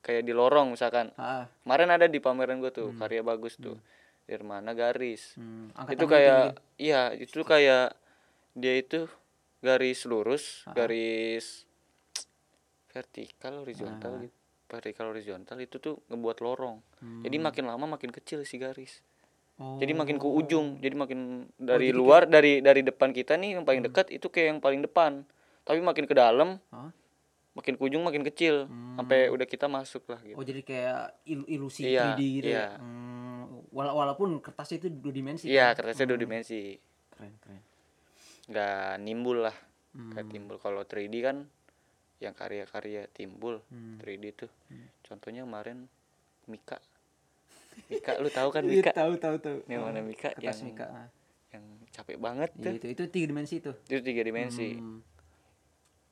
kayak 0.00 0.24
di 0.24 0.32
lorong 0.32 0.72
misalkan. 0.72 1.12
Ah, 1.20 1.52
kemarin 1.62 1.92
ada 1.92 2.06
di 2.08 2.16
pameran 2.16 2.64
gua 2.64 2.72
tuh 2.72 2.96
karya 2.96 3.20
bagus 3.20 3.60
tuh 3.60 3.76
dari 4.24 4.40
mana 4.40 4.72
garis. 4.72 5.36
Hmm. 5.36 5.68
Angkat 5.76 5.92
itu 6.00 6.04
kayak 6.08 6.40
gitu. 6.56 6.60
iya 6.80 7.02
itu 7.12 7.40
kayak 7.44 7.92
dia 8.56 8.74
itu 8.80 9.04
garis 9.62 10.04
lurus 10.08 10.66
garis 10.74 11.64
vertikal 12.92 13.64
horizontal 13.64 14.20
gitu 14.26 14.41
vertikal 14.72 15.06
horizontal 15.06 15.60
itu 15.60 15.76
tuh 15.76 16.00
ngebuat 16.08 16.40
lorong 16.40 16.80
jadi 17.20 17.36
makin 17.38 17.64
lama 17.66 17.84
makin 17.90 18.08
kecil 18.10 18.42
si 18.42 18.56
garis 18.56 19.04
Oh. 19.54 19.76
jadi 19.76 19.92
makin 19.92 20.16
ke 20.16 20.24
ujung 20.24 20.80
jadi 20.80 20.96
makin 20.96 21.20
dari 21.54 21.92
jadi 21.92 21.94
luar 21.94 22.24
dari 22.24 22.58
dari 22.58 22.80
depan 22.80 23.12
kita 23.12 23.36
nih 23.36 23.54
yang 23.54 23.62
paling 23.62 23.84
dekat 23.84 24.08
itu 24.08 24.26
kayak 24.26 24.48
yang 24.48 24.60
paling 24.60 24.80
depan 24.80 25.28
tapi 25.62 25.78
makin 25.78 26.08
ke 26.08 26.16
dalam 26.16 26.56
Hah? 26.72 26.88
makin 27.52 27.76
ke 27.76 27.82
ujung 27.84 28.00
makin 28.00 28.24
kecil 28.24 28.64
sampai 28.96 29.28
udah 29.28 29.44
kita 29.44 29.68
masuk 29.68 30.08
lah 30.08 30.18
gitu 30.24 30.34
Oh 30.34 30.42
jadi 30.42 30.64
kayak 30.64 30.98
il- 31.26 31.44
ilusi 31.46 31.84
Iya, 31.84 32.16
3D 32.16 32.20
gitu 32.34 32.48
iya. 32.48 32.64
ya. 32.64 32.80
Hmm, 32.80 33.60
wala- 33.70 33.92
walaupun 33.94 34.40
kertasnya 34.40 34.80
itu 34.80 34.88
dua 34.90 35.12
dimensi. 35.12 35.44
iya 35.46 35.70
kan? 35.70 35.84
kertasnya 35.84 36.06
dua 36.08 36.18
dimensi 36.18 36.80
Keren 37.12 37.34
keren. 37.38 37.60
nggak 38.48 38.74
nimbul 38.98 39.38
lah 39.42 39.56
Hmm. 39.92 40.10
nggak 40.10 40.26
timbul 40.26 40.56
kalau 40.56 40.80
3D 40.82 41.14
kan 41.20 41.44
yang 42.22 42.32
karya-karya 42.32 43.10
timbul 43.10 43.58
Hmm. 43.66 43.98
3D 43.98 44.24
tuh 44.36 44.50
contohnya 45.02 45.42
kemarin 45.42 45.90
Mika 46.44 46.78
Mika 47.88 48.14
lu 48.16 48.28
tahu 48.28 48.48
kan 48.48 48.62
Iya, 48.64 48.78
Mika 48.78 48.92
tahu 48.92 49.12
tahu 49.16 49.36
tahu. 49.36 49.58
yang 49.66 49.82
mana 49.82 49.98
Mika 50.00 50.30
yang 50.32 50.38
Kertas 50.46 50.62
Mika. 50.62 50.86
ah. 50.86 51.08
yang 51.50 51.64
capek 51.90 52.16
banget 52.16 52.50
Iya, 52.52 52.62
tuh 52.62 52.72
itu 52.72 52.86
itu 52.88 53.02
tiga 53.10 53.26
dimensi 53.28 53.54
itu. 53.58 53.72
itu 53.84 54.00
tiga 54.00 54.22
dimensi 54.22 54.68
Hmm. 54.72 55.02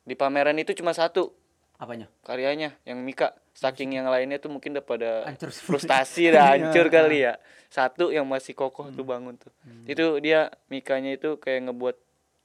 di 0.03 0.15
pameran 0.15 0.57
itu 0.57 0.75
cuma 0.75 0.91
satu 0.91 1.31
Apanya? 1.77 2.11
karyanya 2.21 2.77
yang 2.83 3.01
Mika 3.01 3.33
saking 3.53 3.95
yang 3.95 4.05
lainnya 4.07 4.37
tuh 4.37 4.49
mungkin 4.49 4.73
udah 4.73 4.85
pada 4.85 5.11
Hancur 5.25 5.49
frustasi 5.49 6.29
dah 6.29 6.45
hancur 6.53 6.85
Iya. 6.85 6.93
kali 6.93 7.19
ya 7.23 7.35
satu 7.69 8.11
yang 8.11 8.25
masih 8.25 8.53
kokoh 8.53 8.91
tuh 8.91 9.01
bangun 9.03 9.37
tuh 9.37 9.53
itu 9.87 10.03
dia 10.19 10.51
Mikanya 10.67 11.15
itu 11.15 11.37
kayak 11.37 11.67
ngebuat 11.67 11.97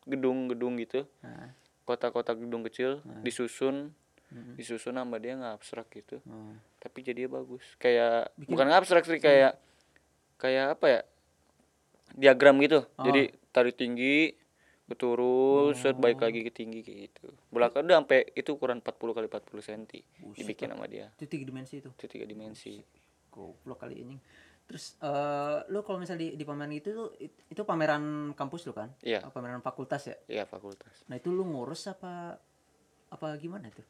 gedung-gedung 0.06 0.78
gitu 0.78 1.04
Nah, 1.20 1.50
kota-kota 1.86 2.34
gedung 2.34 2.62
kecil 2.64 3.00
disusun 3.22 3.94
Mm. 4.26 4.58
disusun 4.58 4.98
sama 4.98 5.16
dia 5.16 5.34
nggak 5.34 5.54
abstrak 5.56 5.86
gitu 5.92 6.18
oh. 6.26 6.58
tapi 6.76 7.06
jadi 7.06 7.30
bagus 7.30 7.62
kayak 7.78 8.34
Bikin- 8.34 8.50
bukan 8.50 8.66
nggak 8.66 8.82
abstrak 8.82 9.06
sih 9.06 9.18
kayak 9.18 9.54
kayak 10.36 10.74
apa 10.74 10.86
ya 10.90 11.02
diagram 12.12 12.58
gitu 12.58 12.84
Oh. 12.92 13.06
jadi 13.06 13.22
tarik 13.52 13.76
tinggi 13.76 14.34
keturun 14.86 15.74
set 15.74 15.94
baik 15.96 16.18
lagi 16.20 16.42
ke 16.42 16.52
tinggi 16.52 16.82
kayak 16.82 17.00
gitu 17.08 17.28
belakang 17.50 17.86
udah 17.86 18.02
sampai 18.02 18.26
itu 18.32 18.50
ukuran 18.52 18.80
40 18.80 19.14
kali 19.14 19.28
40 19.28 19.62
cm 19.62 19.82
dibikin 20.34 20.70
sama 20.70 20.86
dia 20.86 21.10
Itu 21.16 21.26
tiga 21.28 21.46
dimensi 21.46 21.74
itu. 21.78 21.90
itu 21.92 22.06
tiga 22.08 22.26
dimensi 22.26 22.74
Goblok 23.30 23.78
kali 23.78 24.00
anjing. 24.00 24.22
Terus 24.66 24.98
eh 24.98 25.58
lu 25.70 25.86
kalau 25.86 26.02
misalnya 26.02 26.26
di, 26.26 26.30
di 26.34 26.46
pameran 26.46 26.74
itu 26.74 26.90
tuh 26.90 27.08
itu 27.22 27.62
pameran 27.62 28.34
kampus 28.34 28.66
lu 28.66 28.74
kan? 28.74 28.90
Iya. 29.06 29.22
Oh, 29.24 29.32
pameran 29.32 29.62
fakultas 29.62 30.10
ya. 30.10 30.18
iya 30.26 30.44
fakultas 30.44 31.06
Nah, 31.06 31.16
itu 31.18 31.30
lu 31.30 31.46
ngurus 31.46 31.86
apa 31.86 32.38
apa 33.06 33.28
gimana 33.38 33.70
tuh? 33.70 33.86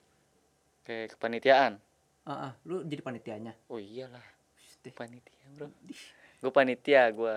kayak 0.85 1.17
kepanitiaan 1.17 1.81
Ah, 2.25 2.49
ah, 2.49 2.53
lu 2.65 2.81
jadi 2.85 3.01
panitianya. 3.01 3.53
oh 3.69 3.77
iyalah 3.81 4.21
panitia 4.93 5.45
bro 5.57 5.65
gue 6.41 6.51
panitia 6.53 7.09
gue 7.09 7.35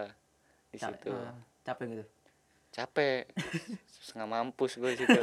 di 0.68 0.77
Ca- 0.77 0.92
situ 0.92 1.09
ah, 1.09 1.33
capek 1.64 1.85
gitu. 1.96 2.05
capek 2.68 3.24
setengah 4.05 4.29
mampus 4.29 4.77
gue 4.77 4.92
di 4.92 4.98
situ 5.01 5.20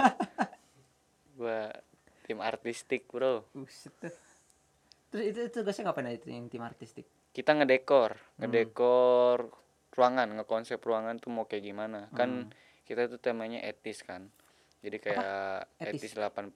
gue 1.38 1.60
tim 2.26 2.42
artistik 2.42 3.06
bro 3.06 3.46
Buset. 3.54 3.94
Terus 5.14 5.24
itu 5.30 5.40
itu 5.46 5.54
tugasnya 5.54 5.86
ngapain 5.86 6.10
aja 6.10 6.18
itu 6.18 6.28
yang 6.34 6.50
tim 6.50 6.66
artistik? 6.66 7.06
Kita 7.36 7.52
ngedekor 7.52 8.16
ngedekor 8.40 9.52
ruangan 9.92 10.28
ngekonsep 10.40 10.80
ruangan 10.80 11.20
tuh 11.20 11.32
mau 11.32 11.48
kayak 11.48 11.64
gimana. 11.68 12.08
Kan 12.16 12.52
kita 12.88 13.12
tuh 13.12 13.20
temanya 13.20 13.60
etis 13.64 14.04
kan. 14.04 14.32
Jadi 14.80 15.02
kayak 15.02 15.66
Etis? 15.82 16.14
etis, 16.14 16.20
80 16.20 16.54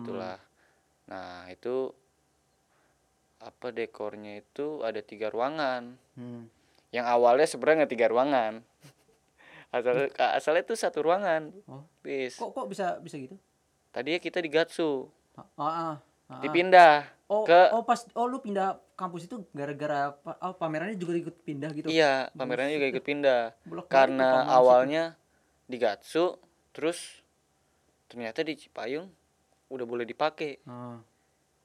gitulah. 0.00 0.38
Nah 1.06 1.46
itu 1.52 1.94
apa 3.36 3.68
dekornya 3.68 4.40
itu 4.40 4.82
ada 4.82 4.98
tiga 5.04 5.28
ruangan. 5.30 5.98
Hmm. 6.16 6.48
yang 6.94 7.04
awalnya 7.04 7.44
sebenarnya 7.44 7.84
nggak 7.84 7.92
tiga 7.92 8.08
ruangan. 8.08 8.52
Asal 9.74 10.08
asalnya 10.16 10.62
tuh 10.64 10.78
satu 10.78 11.04
ruangan. 11.04 11.52
Oh. 11.68 11.84
bis. 12.00 12.38
Kok 12.40 12.54
kok 12.54 12.66
bisa 12.70 12.96
bisa 13.02 13.20
gitu? 13.20 13.36
tadinya 13.92 14.20
kita 14.22 14.38
di 14.40 14.48
Gatsu. 14.48 15.10
Ah, 15.36 15.44
ah, 15.60 15.66
ah, 15.66 15.94
ah. 16.32 16.40
dipindah 16.40 17.16
Oh, 17.26 17.42
ke 17.42 17.74
oh 17.74 17.82
pas 17.82 18.06
oh 18.14 18.30
lu 18.30 18.38
pindah 18.38 18.78
kampus 18.96 19.28
itu 19.28 19.44
gara-gara 19.52 20.16
oh, 20.40 20.56
pamerannya 20.56 20.96
juga 20.96 21.14
ikut 21.20 21.36
pindah 21.44 21.70
gitu. 21.76 21.86
iya 21.92 22.32
pamerannya 22.32 22.80
juga 22.80 22.88
ikut 22.96 23.04
pindah. 23.04 23.42
Karena 23.92 24.48
awalnya 24.48 25.14
di 25.68 25.76
Gatsu 25.76 26.40
terus 26.72 27.20
ternyata 28.08 28.40
di 28.40 28.56
Cipayung 28.56 29.06
udah 29.68 29.86
boleh 29.86 30.08
dipakai. 30.08 30.64
Ah, 30.64 30.98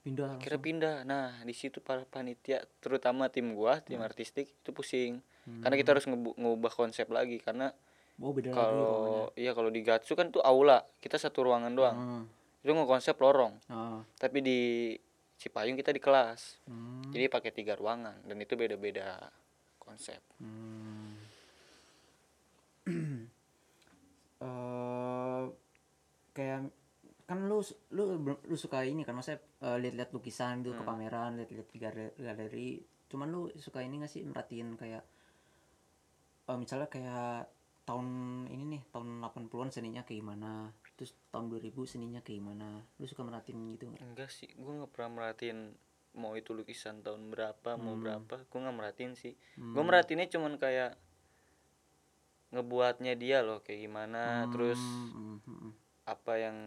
pindah. 0.04 0.38
kira 0.44 0.60
pindah. 0.60 1.08
Nah 1.08 1.40
di 1.48 1.56
situ 1.56 1.80
para 1.80 2.04
panitia 2.04 2.68
terutama 2.84 3.32
tim 3.32 3.56
gua 3.56 3.80
tim 3.80 4.04
artistik 4.04 4.52
itu 4.52 4.70
pusing. 4.76 5.24
Karena 5.42 5.74
kita 5.74 5.98
harus 5.98 6.06
ngubah 6.12 6.70
konsep 6.76 7.10
lagi 7.10 7.42
karena 7.42 7.74
Oh, 8.22 8.38
kalau 8.38 9.34
iya 9.34 9.50
kalau 9.58 9.74
di 9.74 9.82
Gatsu 9.82 10.14
kan 10.14 10.30
tuh 10.30 10.46
aula 10.46 10.86
kita 11.02 11.18
satu 11.18 11.42
ruangan 11.42 11.74
doang. 11.74 11.98
Ah, 11.98 12.24
itu 12.62 12.70
ngekonsep 12.70 13.18
lorong. 13.18 13.58
Ah, 13.66 14.06
tapi 14.22 14.46
di 14.46 14.94
Cipayung 15.42 15.74
kita 15.74 15.90
di 15.90 15.98
kelas. 15.98 16.62
Hmm, 16.70 17.10
jadi 17.10 17.26
pakai 17.26 17.50
tiga 17.50 17.74
ruangan 17.74 18.22
dan 18.30 18.38
itu 18.38 18.54
beda-beda 18.54 19.34
konsep. 19.82 20.22
Hmm. 20.38 21.18
Eh, 24.42 25.44
kayak 26.34 26.74
kan 27.30 27.40
lu 27.46 27.62
lu 27.94 28.26
lu 28.26 28.58
suka 28.58 28.82
ini 28.82 29.06
kan 29.06 29.14
maksudnya 29.14 29.38
eh, 29.62 29.78
lihat-lihat 29.78 30.10
lukisan 30.18 30.66
gitu 30.66 30.74
ke 30.74 30.82
pameran 30.82 31.38
lihat-lihat 31.38 31.70
di 31.70 31.78
galeri, 32.18 32.82
cuman 33.06 33.30
lu 33.30 33.42
suka 33.62 33.86
ini 33.86 34.02
gak 34.02 34.10
sih 34.10 34.26
merhatiin 34.26 34.82
kayak 34.82 35.06
eh, 36.50 36.58
misalnya 36.58 36.90
kayak 36.90 37.54
tahun 37.86 38.08
ini 38.50 38.64
nih 38.78 38.82
tahun 38.90 39.22
80-an 39.22 39.70
seninya 39.70 40.02
kayak 40.02 40.26
gimana 40.26 40.74
terus 41.02 41.18
tahun 41.34 41.50
2000 41.50 41.74
seninya 41.90 42.22
kayak 42.22 42.38
gimana? 42.46 42.86
Lu 43.02 43.10
suka 43.10 43.26
merhatiin 43.26 43.74
gitu 43.74 43.90
nggak? 43.90 44.06
Enggak 44.06 44.30
sih 44.30 44.54
gue 44.54 44.70
nggak 44.70 44.94
pernah 44.94 45.10
merhatiin 45.18 45.74
mau 46.14 46.38
itu 46.38 46.54
lukisan 46.54 47.02
tahun 47.02 47.34
berapa 47.34 47.74
mau 47.82 47.98
berapa 47.98 48.46
gue 48.46 48.60
nggak 48.62 48.78
merhatiin 48.78 49.18
sih. 49.18 49.34
Gue 49.58 49.82
merhatiinnya 49.82 50.30
cuman 50.30 50.62
kayak 50.62 50.94
ngebuatnya 52.52 53.16
dia 53.16 53.40
loh 53.42 53.64
kayak 53.64 53.88
gimana 53.88 54.46
terus 54.52 54.78
Hmm, 54.78 55.40
hmm, 55.40 55.40
hmm. 55.48 55.72
apa 56.04 56.34
yang 56.36 56.58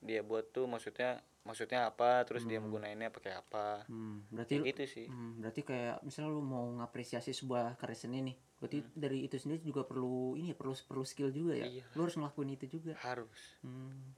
dia 0.00 0.24
buat 0.24 0.48
tuh 0.48 0.64
maksudnya 0.64 1.20
maksudnya 1.40 1.88
apa 1.88 2.20
terus 2.28 2.44
dia 2.44 2.60
menggunainnya 2.60 3.08
pakai 3.08 3.32
apa 3.32 3.88
Hmm, 3.88 4.22
berarti 4.28 4.60
kayak 4.60 4.68
gitu 4.76 4.82
sih 4.86 5.06
Hmm, 5.08 5.40
berarti 5.40 5.60
kayak 5.64 5.96
misalnya 6.04 6.30
lu 6.30 6.42
mau 6.44 6.66
ngapresiasi 6.78 7.32
sebuah 7.32 7.74
karya 7.80 7.96
seni 7.98 8.18
nih, 8.22 8.36
berarti 8.60 8.78
dari 8.94 9.24
itu 9.26 9.34
sendiri 9.40 9.64
juga 9.64 9.82
perlu 9.82 10.36
ini 10.38 10.52
ya, 10.52 10.56
perlu 10.56 10.76
perlu 10.86 11.02
skill 11.02 11.32
juga 11.32 11.56
ya. 11.58 11.66
Iya. 11.66 11.84
Lu 11.96 12.04
harus 12.06 12.14
ngelakuin 12.14 12.54
itu 12.54 12.66
juga. 12.78 12.92
harus 13.02 13.40
Hmm. 13.64 14.14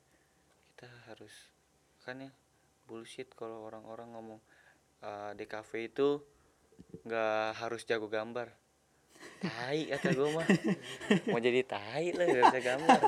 kita 0.75 0.91
harus 1.07 1.31
kan 2.03 2.19
ya 2.19 2.31
bullshit 2.91 3.31
kalau 3.33 3.65
orang-orang 3.71 4.11
ngomong 4.13 4.41
"Ah, 5.01 5.31
DKV 5.33 5.71
itu 5.87 6.09
nggak 7.07 7.63
harus 7.63 7.87
jago 7.87 8.11
gambar 8.11 8.51
tai 9.41 9.87
kata 9.91 10.11
gue 10.11 10.29
mah 10.29 10.47
mau 11.31 11.39
jadi 11.39 11.63
tai 11.63 12.11
lah 12.15 12.27
gak 12.27 12.45
bisa 12.51 12.61
gambar 12.61 13.03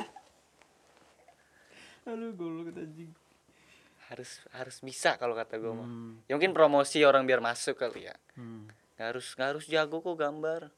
Aduh, 2.05 2.37
goblok 2.37 2.77
anjing. 2.77 3.11
Harus 4.15 4.31
harus 4.51 4.77
bisa 4.79 5.15
kalau 5.15 5.35
kata 5.35 5.57
gue 5.57 5.69
mah 5.69 5.85
Hmm. 5.85 6.23
ya 6.25 6.33
mungkin 6.33 6.53
promosi 6.53 7.03
orang 7.03 7.23
biar 7.23 7.39
masuk 7.41 7.75
kali 7.77 8.07
ya 8.07 8.15
Hmm. 8.33 8.71
nggak 8.95 9.07
harus 9.11 9.27
nggak 9.33 9.49
harus 9.51 9.65
jago 9.67 9.99
kok 9.99 10.15
gambar 10.15 10.71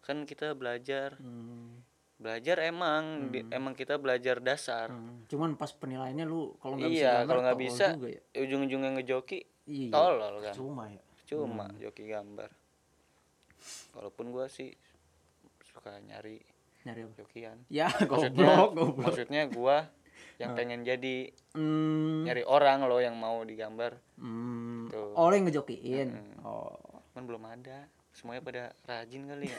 kan 0.00 0.22
kita 0.22 0.52
belajar 0.52 1.14
Hmm. 1.16 1.78
belajar 2.16 2.58
emang 2.60 3.30
di- 3.30 3.46
emang 3.48 3.72
kita 3.72 3.96
belajar 3.96 4.38
dasar 4.38 4.90
Hmm, 4.90 5.26
cuman 5.26 5.54
pas 5.54 5.70
penilaiannya 5.70 6.22
lu 6.24 6.54
kalau 6.56 6.74
nggak 6.76 6.90
bisa 6.90 6.98
iya 7.00 7.12
gambar 7.16 7.26
kalau 7.28 7.42
nggak 7.42 7.60
bisa 7.60 7.86
ya. 8.00 8.20
ujung-ujungnya 8.36 8.90
ngejoki 8.92 9.38
Iya. 9.64 9.90
tolol 9.90 10.34
kan 10.40 10.54
Cuma 10.54 10.84
ya. 10.88 11.02
cuma 11.24 11.66
joki 11.76 12.04
gambar 12.04 12.50
walaupun 13.92 14.26
gua 14.28 14.46
sih 14.48 14.74
suka 15.64 15.94
nyari 16.00 16.42
Nyari 16.82 17.00
apa? 17.00 17.14
jokian 17.16 17.58
Ya, 17.68 17.86
maksudnya 18.02 18.42
goblok, 18.58 18.70
goblok. 18.74 18.96
maksudnya 19.00 19.42
gua 19.48 19.86
yang 20.36 20.52
pengen 20.52 20.82
jadi 20.82 21.28
Hmm, 21.52 22.24
nyari 22.24 22.42
orang 22.42 22.82
loh 22.82 22.96
yang 22.96 23.12
mau 23.14 23.40
digambar 23.40 23.92
hmm, 24.16 24.88
Tuh. 24.88 25.12
oh 25.12 25.26
lu 25.26 25.34
yang 25.34 25.46
ngejokiin. 25.46 26.08
Mm-mm. 26.10 26.40
Oh. 26.42 26.72
kan 27.10 27.22
belum 27.22 27.44
ada 27.44 27.84
semuanya 28.10 28.40
pada 28.40 28.62
rajin 28.82 29.26
kali 29.26 29.46
ya 29.46 29.58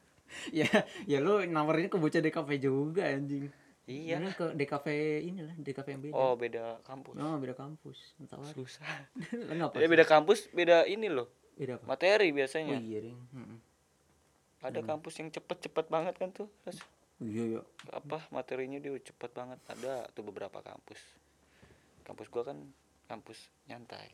ya, 0.60 0.68
ya 1.04 1.18
lu 1.18 1.42
nawarinnya 1.42 1.88
ke 1.88 1.96
bocah 1.96 2.20
DKV 2.20 2.50
juga 2.56 3.04
anjing. 3.04 3.50
iya 3.84 4.16
Mending 4.16 4.32
ke 4.32 4.46
DKV 4.54 4.86
inilah, 5.24 5.54
DKV 5.56 5.86
yang 5.88 6.02
beda. 6.02 6.14
oh 6.14 6.34
beda 6.34 6.64
kampus 6.80 7.14
Oh, 7.16 7.36
beda 7.36 7.52
kampus. 7.52 7.98
Entar 8.16 8.38
lagi. 8.38 8.54
susah 8.54 8.86
ya 9.50 9.66
sih? 9.76 9.88
beda 9.88 10.04
kampus 10.04 10.46
beda 10.48 10.86
ini 10.86 11.08
loh 11.08 11.26
Beda 11.52 11.76
apa? 11.76 11.84
materi 11.88 12.30
Oh 12.30 12.34
biasanya 12.34 12.78
iya, 12.78 12.98
Ding. 13.02 13.18
Mm-mm. 13.28 13.58
ada 14.62 14.78
kampus 14.80 15.18
yang 15.18 15.28
cepet-cepet 15.28 15.86
banget 15.86 16.14
kan 16.14 16.30
tuh 16.30 16.46
Terus 16.62 16.78
Oh, 16.78 16.86
iya, 17.24 17.44
ya. 17.52 17.62
apa 17.92 18.18
materinya 18.28 18.76
dia 18.76 18.92
cepet 18.94 19.30
banget 19.30 19.58
ada 19.66 20.06
tuh 20.10 20.22
beberapa 20.22 20.58
kampus 20.58 20.98
kampus 22.02 22.26
gua 22.28 22.44
kan 22.44 22.58
kampus 23.04 23.38
nyantai 23.64 24.10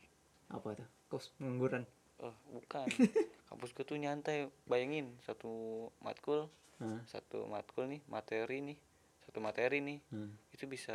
Apa 0.49 0.73
tuh? 0.75 0.89
Kos 1.09 1.33
pengangguran. 1.35 1.85
oh 2.19 2.33
bukan 2.51 2.89
kampus 3.49 3.71
gua 3.71 3.85
tuh 3.85 3.97
nyantai 3.97 4.37
bayangin 4.65 5.13
satu 5.21 5.51
matkul 5.99 6.49
Hah? 6.79 7.01
satu 7.05 7.45
matkul 7.45 7.87
nih 7.87 8.01
materi 8.07 8.61
nih 8.63 8.79
satu 9.23 9.39
materi 9.39 9.79
nih 9.79 9.99
Hmm. 10.09 10.33
itu 10.51 10.65
bisa 10.65 10.95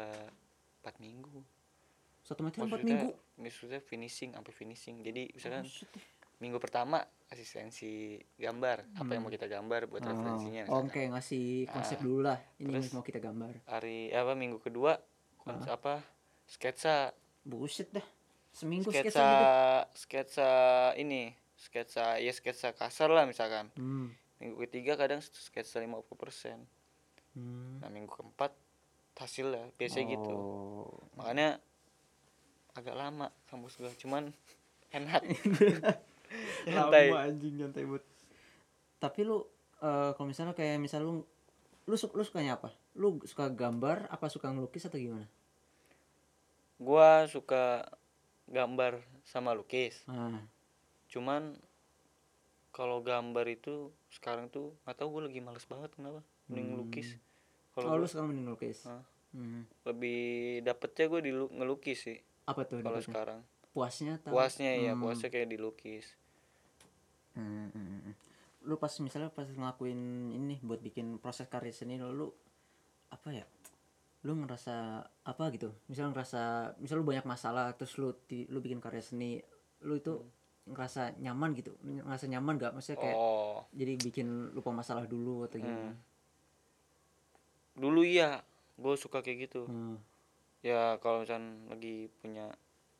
empat 0.79 0.97
minggu 0.97 1.41
Satu 2.21 2.39
materi 2.39 2.63
empat 2.63 2.81
minggu. 2.81 3.09
maksudnya 3.35 3.79
finishing 3.79 4.31
sampai 4.31 4.51
finishing 4.51 5.01
jadi 5.01 5.27
misalkan 5.29 5.63
deh. 5.63 6.03
Minggu 6.37 6.57
pertama 6.57 7.01
asistensi 7.27 8.13
gambar 8.35 8.93
apa 8.95 9.09
yang 9.09 9.21
mau 9.21 9.29
kita 9.29 9.45
gambar 9.45 9.85
buat 9.85 10.01
referensinya 10.01 10.63
Oh, 10.67 10.81
misalkan. 10.81 10.85
oke 10.85 11.01
ngasih 11.11 11.45
konsep 11.67 11.97
Ah, 11.97 12.01
dulu 12.01 12.19
lah. 12.21 12.37
Ini 12.55 12.69
terus- 12.71 12.91
mau 12.91 13.01
kita 13.01 13.17
gambar. 13.17 13.53
hari 13.65 14.09
apa 14.09 14.33
minggu 14.33 14.57
kedua 14.59 14.97
kons- 15.39 15.65
apa 15.67 16.01
sketsa 16.45 17.09
Buset 17.41 17.91
dah. 17.91 18.05
Seminggu 18.49 18.87
sketsa 18.87 19.03
sketsa 19.03 19.25
juga. 19.25 19.49
sketsa 19.93 20.49
ini 20.95 21.33
sketsa 21.57 22.05
ya 22.17 22.29
sketsa 22.29 22.71
kasar 22.71 23.09
lah 23.09 23.25
misalkan 23.25 23.67
Hmm. 23.73 24.13
minggu 24.37 24.61
ketiga 24.61 24.93
kadang 24.93 25.19
sketsa 25.19 25.79
50% 25.79 26.61
Hmm. 27.33 27.79
nah 27.79 27.89
minggu 27.89 28.07
keempat 28.09 28.53
hasil 29.15 29.47
ya 29.49 29.65
biasanya 29.73 30.05
gitu 30.11 30.31
Oh. 30.31 31.01
makanya 31.15 31.57
agak 32.73 32.93
lama 32.93 33.27
kampus 33.45 33.73
gua 33.75 33.89
cuman 33.91 34.29
enak 34.89 35.21
nyantai 36.65 37.07
Lama 37.07 37.19
anjing 37.23 37.55
nyantai 37.55 37.83
buat. 37.83 38.03
Tapi 38.97 39.19
lu 39.21 39.43
eh, 39.79 40.11
kalau 40.13 40.27
misalnya 40.27 40.51
kayak 40.51 40.77
misal 40.77 41.01
lu 41.01 41.13
lu 41.83 41.95
suka 41.95 42.15
lu 42.15 42.23
sukanya 42.23 42.55
apa? 42.55 42.71
Lu 42.93 43.19
suka 43.23 43.47
gambar 43.47 44.07
apa 44.07 44.25
suka 44.27 44.47
ngelukis 44.47 44.85
atau 44.85 44.97
gimana? 44.97 45.27
gua 46.75 47.23
suka 47.25 47.85
gambar 48.45 48.99
sama 49.23 49.55
lukis 49.55 50.03
Ah. 50.03 50.35
cuman 51.07 51.55
kalau 52.69 52.99
gambar 52.99 53.45
itu 53.47 53.87
sekarang 54.09 54.49
tuh 54.49 54.73
nggak 54.83 54.97
tahu 54.97 55.15
gue 55.15 55.31
lagi 55.31 55.39
males 55.39 55.63
banget 55.63 55.93
kenapa 55.93 56.19
mending 56.45 56.75
lukis 56.75 57.15
Oh, 57.73 57.79
kalau 57.79 57.95
lu 57.95 58.03
gua 58.03 58.09
suka 58.09 58.23
mending 58.23 58.45
ngelukis. 58.45 58.83
Hah? 58.83 58.99
Hmm. 59.31 59.63
lebih 59.81 60.21
dapetnya 60.61 61.05
gue 61.07 61.21
di 61.23 61.31
ngelukis 61.31 61.99
sih 62.03 62.19
Apa 62.43 62.67
tuh 62.67 62.83
kalau 62.83 62.99
sekarang 62.99 63.39
Puasnya 63.71 64.19
atau 64.19 64.29
puasnya 64.29 64.75
ya 64.75 64.93
Hmm. 64.93 65.01
puasnya 65.01 65.29
kayak 65.29 65.49
dilukis 65.49 66.05
Hmm, 67.33 67.69
hmm, 67.73 67.85
hmm, 67.89 68.01
hmm. 68.05 68.13
Lu 68.69 68.75
pas 68.79 68.93
misalnya 69.01 69.29
pas 69.33 69.47
ngelakuin 69.49 69.99
ini 70.37 70.55
buat 70.63 70.79
bikin 70.79 71.17
proses 71.19 71.49
karya 71.49 71.73
seni 71.73 71.97
lu, 71.99 72.09
lu 72.13 72.27
apa 73.11 73.29
ya? 73.33 73.45
Lu 74.25 74.33
ngerasa 74.39 75.03
apa 75.27 75.43
gitu? 75.55 75.73
Misal 75.91 76.13
ngerasa 76.13 76.73
misal 76.79 77.01
lu 77.01 77.05
banyak 77.07 77.25
masalah 77.27 77.73
terus 77.77 77.97
lu 78.01 78.13
ti- 78.29 78.47
lu 78.53 78.59
bikin 78.63 78.79
karya 78.79 79.03
seni, 79.03 79.41
lu 79.83 79.97
itu 79.99 80.13
ngerasa 80.69 81.17
nyaman 81.19 81.51
gitu. 81.59 81.75
Ngerasa 81.83 82.25
nyaman 82.31 82.53
gak? 82.61 82.71
Maksudnya 82.77 82.99
kayak 83.01 83.17
oh 83.19 83.59
jadi 83.73 83.93
bikin 83.97 84.53
lupa 84.53 84.69
masalah 84.69 85.05
dulu 85.09 85.49
atau 85.49 85.57
gimana? 85.57 85.97
dulu 87.73 88.05
iya 88.05 88.41
gue 88.77 88.93
suka 88.97 89.25
kayak 89.25 89.49
gitu 89.49 89.65
Hmm, 89.65 89.97
ya 90.61 90.97
kalau 91.01 91.25
misalnya 91.25 91.51
lagi 91.73 92.07
punya 92.21 92.53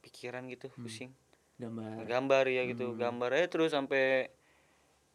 pikiran 0.03 0.49
gitu 0.49 0.67
pusing 0.81 1.11
gambar. 1.57 2.05
gambar 2.05 2.45
ya 2.49 2.61
gitu. 2.69 2.93
Gambar 2.95 3.29
aja 3.35 3.47
terus 3.49 3.71
sampai 3.73 4.29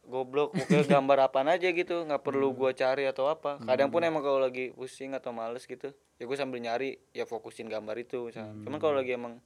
goblok. 0.04 0.54
Pokoknya 0.56 0.84
gambar 0.88 1.18
apaan 1.30 1.48
aja 1.50 1.68
gitu. 1.70 2.04
Nggak 2.04 2.22
perlu 2.24 2.54
gua 2.54 2.72
cari 2.72 3.04
atau 3.06 3.28
apa. 3.28 3.58
Kadang 3.62 3.88
pun 3.92 4.00
emang 4.02 4.22
kalau 4.22 4.40
lagi 4.40 4.70
pusing 4.72 5.12
atau 5.16 5.30
males 5.34 5.66
gitu 5.66 5.94
ya 6.18 6.26
gue 6.26 6.34
sambil 6.34 6.58
nyari 6.58 6.98
ya 7.14 7.24
fokusin 7.24 7.70
gambar 7.70 7.94
itu 8.02 8.26
misalnya. 8.26 8.58
Cuman 8.66 8.78
kalau 8.82 8.98
lagi 8.98 9.14
emang 9.14 9.38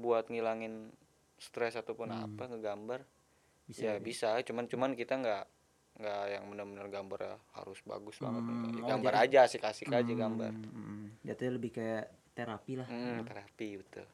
buat 0.00 0.32
ngilangin 0.32 0.88
stres 1.36 1.76
ataupun 1.76 2.08
apa 2.08 2.48
ngegambar 2.48 3.04
Bisa 3.68 3.92
ya 3.92 4.00
bisa. 4.00 4.32
cuman 4.40 4.66
cuman 4.66 4.96
kita 4.96 5.20
nggak 5.20 5.44
nggak 5.92 6.22
yang 6.32 6.44
benar-benar 6.48 6.88
gambar 6.88 7.18
ya 7.20 7.34
harus 7.60 7.78
bagus 7.84 8.16
banget. 8.16 8.40
Enggak. 8.40 8.72
Ya, 8.72 8.80
oh, 8.80 8.88
gambar 8.88 9.12
jadi- 9.12 9.24
aja 9.28 9.38
asik-asik 9.44 9.86
aja 9.92 10.12
gambar. 10.16 10.50
Hmm, 10.50 10.64
hmm, 10.64 10.84
hmm. 10.88 11.06
Jatuhnya 11.28 11.52
lebih 11.60 11.70
kayak 11.76 12.04
terapi 12.32 12.72
lah. 12.80 12.88
hmm, 12.88 13.28
terapi 13.28 13.68
betul 13.76 14.06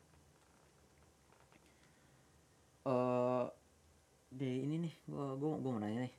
eh 2.88 3.44
di 4.28 4.64
ini 4.64 4.76
nih 4.88 4.94
gua 5.08 5.36
gua 5.36 5.60
gua 5.60 5.70
mau 5.76 5.80
nanya 5.80 6.08
nih. 6.08 6.14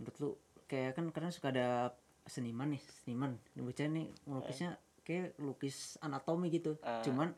Menurut 0.00 0.16
lu 0.20 0.30
kayak 0.68 0.96
kan 0.96 1.04
kadang 1.12 1.32
suka 1.32 1.52
ada 1.52 1.92
seniman 2.26 2.72
nih 2.72 2.82
seniman. 3.04 3.36
Ini 3.54 3.60
bocah 3.60 3.86
nih 3.88 4.06
ngelukisnya 4.24 4.70
kayak 5.06 5.38
lukis 5.38 6.00
anatomi 6.02 6.50
gitu. 6.50 6.74
Ah. 6.82 7.04
cuman 7.04 7.30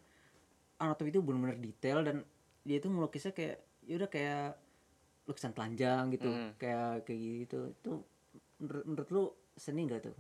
anatomi 0.81 1.13
itu 1.13 1.21
benar-benar 1.21 1.59
detail 1.61 1.99
dan 2.07 2.17
dia 2.65 2.79
itu 2.81 2.89
melukisnya 2.89 3.35
kayak 3.35 3.61
yaudah 3.85 4.09
kayak 4.09 4.57
lukisan 5.29 5.53
telanjang 5.53 6.09
gitu. 6.15 6.29
Hmm. 6.31 6.55
kayak 6.57 7.05
kayak 7.05 7.21
gitu. 7.45 7.61
Itu 7.77 7.93
menurut, 8.63 8.85
menurut 8.89 9.09
lu 9.13 9.25
seni 9.59 9.85
gak 9.85 10.09
tuh? 10.09 10.15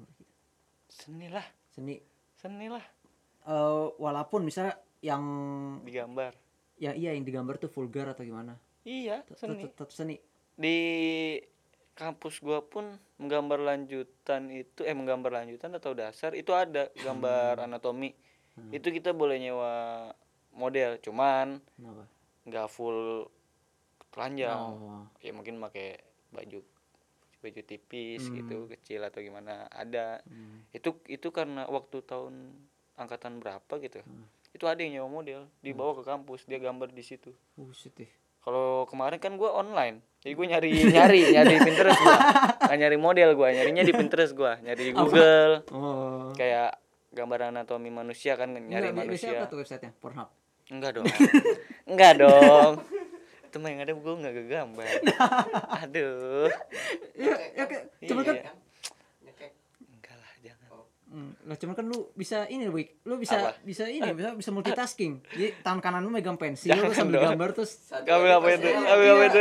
Seni 0.90 1.32
lah. 1.32 1.46
Seni. 1.72 1.96
Seni 2.36 2.66
lah. 2.68 2.84
Eh 3.48 3.86
walaupun 3.96 4.44
misalnya 4.44 4.76
yang 5.00 5.22
digambar 5.86 6.34
ya 6.78 6.94
iya 6.94 7.10
yang 7.12 7.22
digambar 7.22 7.58
tuh 7.58 7.68
vulgar 7.68 8.08
atau 8.08 8.22
gimana? 8.22 8.54
Iya 8.82 9.26
seni. 9.34 9.62
tet- 9.62 9.74
tetap 9.74 9.90
seni. 9.90 10.16
Di 10.54 10.78
kampus 11.92 12.38
gua 12.38 12.62
pun 12.62 12.86
menggambar 13.18 13.58
lanjutan 13.58 14.48
itu 14.48 14.82
eh 14.82 14.94
menggambar 14.94 15.42
lanjutan 15.42 15.74
atau 15.74 15.92
dasar 15.92 16.32
itu 16.32 16.54
ada 16.54 16.88
gambar 16.96 17.58
anatomi. 17.60 18.14
Itu 18.70 18.88
kita 18.88 19.10
boleh 19.12 19.38
nyewa 19.38 19.74
model 20.50 20.98
cuman 20.98 21.58
nggak 22.46 22.66
full 22.68 23.26
telanjang. 24.10 24.58
Oh. 24.58 25.02
Ya 25.20 25.30
mungkin 25.30 25.58
pakai 25.58 25.98
baju 26.30 26.62
baju 27.38 27.60
tipis 27.62 28.26
Hmm. 28.26 28.34
gitu 28.34 28.56
kecil 28.68 29.02
atau 29.02 29.22
gimana 29.22 29.66
ada. 29.70 30.18
Hmm. 30.26 30.66
itu 30.70 30.90
itu 31.06 31.30
karena 31.30 31.66
waktu 31.66 32.02
tahun 32.02 32.50
angkatan 32.94 33.38
berapa 33.38 33.78
gitu? 33.78 34.02
Hmm. 34.02 34.26
Itu 34.50 34.64
ada 34.64 34.78
yang 34.78 34.92
nyewa 34.96 35.08
model 35.12 35.40
dibawa 35.58 35.92
ke 35.92 36.02
kampus 36.02 36.44
dia 36.44 36.56
gambar 36.56 36.88
di 36.88 37.00
situ. 37.00 37.30
Buset 37.54 37.92
deh. 37.94 38.10
kalau 38.38 38.88
kemarin 38.88 39.18
kan 39.18 39.36
gua 39.36 39.52
online. 39.54 40.00
Jadi 40.18 40.32
gue 40.32 40.46
nyari 40.52 40.70
nyari 40.88 41.20
nyari 41.30 41.52
di 41.52 41.62
Pinterest 41.62 41.98
gua. 41.98 42.16
Nggak 42.58 42.78
nyari 42.78 42.96
model 42.96 43.30
gua 43.34 43.48
nyarinya 43.50 43.82
di 43.82 43.92
Pinterest 43.92 44.32
gua. 44.32 44.56
Nyari 44.58 44.82
di 44.82 44.92
Google. 44.92 45.52
Oh. 45.68 46.32
kayak 46.32 46.80
gambar 47.08 47.50
anatomi 47.50 47.88
manusia 47.88 48.34
kan 48.34 48.52
nyari 48.52 48.88
biasanya 48.88 48.92
manusia 48.94 49.28
apa 49.34 49.46
tuh 49.46 49.58
websitenya? 49.60 49.92
Pornhub. 49.96 50.28
enggak 50.68 50.90
dong. 50.94 51.06
Enggak 51.84 52.12
dong. 52.18 52.72
Itu 53.42 53.56
mah 53.58 53.68
yang 53.68 53.80
ada 53.80 53.92
gue 53.92 54.14
nggak 54.14 54.34
kegambar. 54.34 54.88
Aduh. 55.80 56.48
Ya, 57.16 57.32
ya 57.56 57.64
cuman 58.04 58.22
kan 58.22 58.34
Iya. 58.36 58.42
jangan 58.44 58.67
Hmm, 61.18 61.34
lah 61.42 61.58
cuman 61.58 61.74
kan 61.74 61.82
lu 61.82 62.06
bisa 62.12 62.46
ini 62.46 62.70
Wik. 62.70 63.02
Lu 63.02 63.18
bisa 63.18 63.34
Apa? 63.34 63.58
bisa 63.60 63.84
ini 63.84 64.06
bisa 64.12 64.30
bisa 64.32 64.48
multitasking. 64.48 65.18
Jadi 65.26 65.50
tangan 65.58 65.80
kanan 65.80 66.00
lu 66.00 66.08
megang 66.08 66.38
pensil 66.38 66.70
lu 66.70 66.94
sambil 66.94 67.18
dong. 67.18 67.34
gambar 67.34 67.50
terus 67.52 67.90
Kami 67.90 68.30
apa 68.30 68.46
itu? 68.48 68.68
Kami 68.70 68.86
Iya. 69.02 69.10
apa 69.10 69.24
itu? 69.24 69.40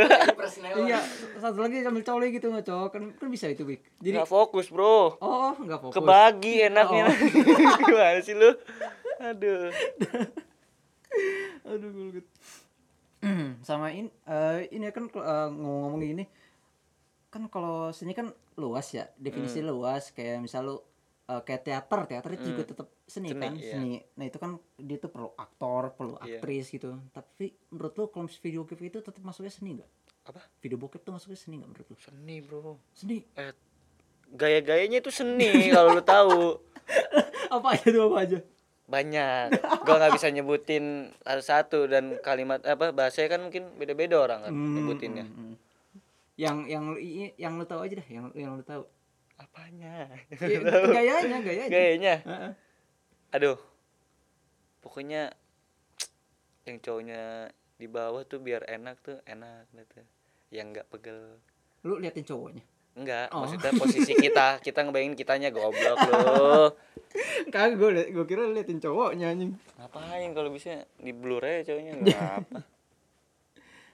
iya, 0.82 0.98
satu 1.38 1.58
lagi 1.60 1.78
sambil 1.80 2.02
coli 2.02 2.26
gitu 2.30 2.50
ngecok. 2.50 2.88
Kan 2.90 3.02
kan 3.14 3.28
bisa 3.28 3.46
itu 3.46 3.62
Wik. 3.62 3.78
Jadi 3.96 4.10
Nggak 4.12 4.26
fokus 4.26 4.66
bro 4.66 5.14
oh, 5.14 5.54
enggak 5.56 5.78
fokus. 5.80 5.94
Kebagi 5.94 6.54
enaknya 6.68 7.06
Oh. 7.06 7.14
Gimana 7.80 8.18
sih 8.18 8.34
lu? 8.34 8.50
Aduh 9.18 9.70
Aduh 11.68 11.90
gue 12.10 12.22
sama 13.66 13.90
ini 13.90 14.10
eh, 14.24 14.70
ini 14.70 14.86
kan 14.88 15.06
eh, 15.06 15.48
ngomong-ngomong 15.48 16.00
gini 16.00 16.24
kan 17.28 17.44
kalau 17.46 17.90
seni 17.90 18.14
kan 18.14 18.30
luas 18.54 18.88
ya 18.90 19.10
definisi 19.14 19.58
Hmm. 19.58 19.68
luas 19.68 20.10
kayak 20.10 20.40
misal 20.40 20.62
lu 20.64 20.76
eh, 21.28 21.40
kayak 21.42 21.62
teater 21.62 22.00
teater 22.06 22.30
itu 22.32 22.44
juga 22.46 22.62
Hmm. 22.62 22.70
tetap 22.70 22.86
seni, 23.04 23.28
Seni, 23.28 23.38
kan 23.38 23.52
iya. 23.54 23.70
seni 23.70 23.90
nah 24.14 24.24
itu 24.24 24.36
kan 24.36 24.50
dia 24.76 24.96
tuh 24.96 25.08
perlu 25.08 25.30
aktor 25.34 25.92
perlu 25.92 26.14
Iya. 26.18 26.40
aktris 26.40 26.66
gitu 26.68 26.96
tapi 27.10 27.52
menurut 27.68 27.92
lu 27.94 28.04
kalau 28.06 28.26
video 28.26 28.60
bokep 28.62 28.80
itu 28.82 28.98
tetap 28.98 29.20
masuknya 29.20 29.50
seni 29.50 29.76
nggak 29.76 29.90
Apa? 30.26 30.40
video 30.58 30.76
bokep 30.76 31.00
tuh 31.00 31.12
masuknya 31.12 31.36
seni 31.36 31.54
nggak 31.56 31.70
menurut 31.70 31.86
lu 31.86 31.96
Seni, 31.98 32.36
Bro. 32.38 32.60
seni 32.92 33.18
Eh 33.34 33.52
gaya-gayanya 34.30 34.98
itu 34.98 35.10
seni 35.10 35.48
kalau 35.74 35.92
lu 35.92 36.02
tahu. 36.02 36.60
apa 37.48 37.66
aja 37.70 37.86
tuh 37.86 38.04
apa 38.06 38.18
aja 38.22 38.38
Banyak. 38.86 39.52
Gua 39.84 40.00
nggak 40.00 40.16
bisa 40.16 40.28
nyebutin 40.28 40.84
satu-satu 41.20 41.84
dan 41.86 42.16
kalimat 42.18 42.60
apa 42.62 42.88
bahasanya 42.90 43.28
kan 43.30 43.40
mungkin 43.42 43.68
beda-beda 43.76 44.16
orang 44.18 44.40
kan 44.42 44.48
Hmm, 44.50 44.74
nyebutinnya. 44.74 45.24
hmm, 45.24 45.36
hmm. 45.38 45.54
yang 46.36 46.56
yang 46.64 46.84
yang 47.36 47.52
lu 47.54 47.64
tahu 47.64 47.82
aja 47.82 47.94
dah 47.94 48.08
yang 48.08 48.32
yang 48.32 48.52
lu 48.54 48.62
tahu 48.62 48.88
Apanya? 49.38 50.10
Ya, 50.42 50.58
gayanya 50.60 51.38
gayanya 51.40 51.66
Gayanya. 51.68 52.14
Heeh. 52.22 52.52
Aduh. 53.32 53.58
Pokoknya 54.78 55.30
yang 56.64 56.78
cowoknya 56.78 57.48
di 57.74 57.86
bawah 57.86 58.22
tuh 58.22 58.38
biar 58.38 58.66
enak 58.66 58.98
tuh 59.00 59.18
enak 59.24 59.70
gitu. 59.72 60.02
Yang 60.50 60.66
nggak 60.72 60.86
pegel. 60.90 61.20
lu 61.80 61.96
liatin 61.96 62.26
cowoknya 62.26 62.64
Enggak, 62.92 63.30
Oh. 63.30 63.46
maksudnya 63.46 63.70
posisi 63.72 64.10
kita, 64.10 64.58
kita 64.66 64.82
ngebayangin 64.82 65.14
kitanya 65.14 65.48
goblok 65.48 65.94
lu. 66.02 66.74
kagak 67.48 67.78
gue 67.78 67.88
gue 68.10 68.24
kira 68.26 68.42
lu 68.42 68.52
liatin 68.52 68.82
cowoknya 68.82 69.30
anjing 69.30 69.54
Ngapain 69.78 70.30
kalau 70.34 70.50
bisa 70.50 70.82
di 70.96 71.14
blur 71.14 71.38
aja 71.40 71.62
cowoknya 71.64 71.92
enggak 71.94 72.18
apa. 72.42 72.58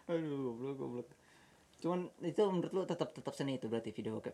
aduh 0.07 0.25
goblok 0.51 0.77
goblok 0.77 1.09
cuman 1.79 2.01
itu 2.21 2.41
menurut 2.41 2.73
lu 2.73 2.83
tetap 2.85 3.13
tetap 3.13 3.33
seni 3.33 3.57
itu 3.57 3.69
berarti 3.69 3.93
video 3.93 4.17
bokep 4.17 4.33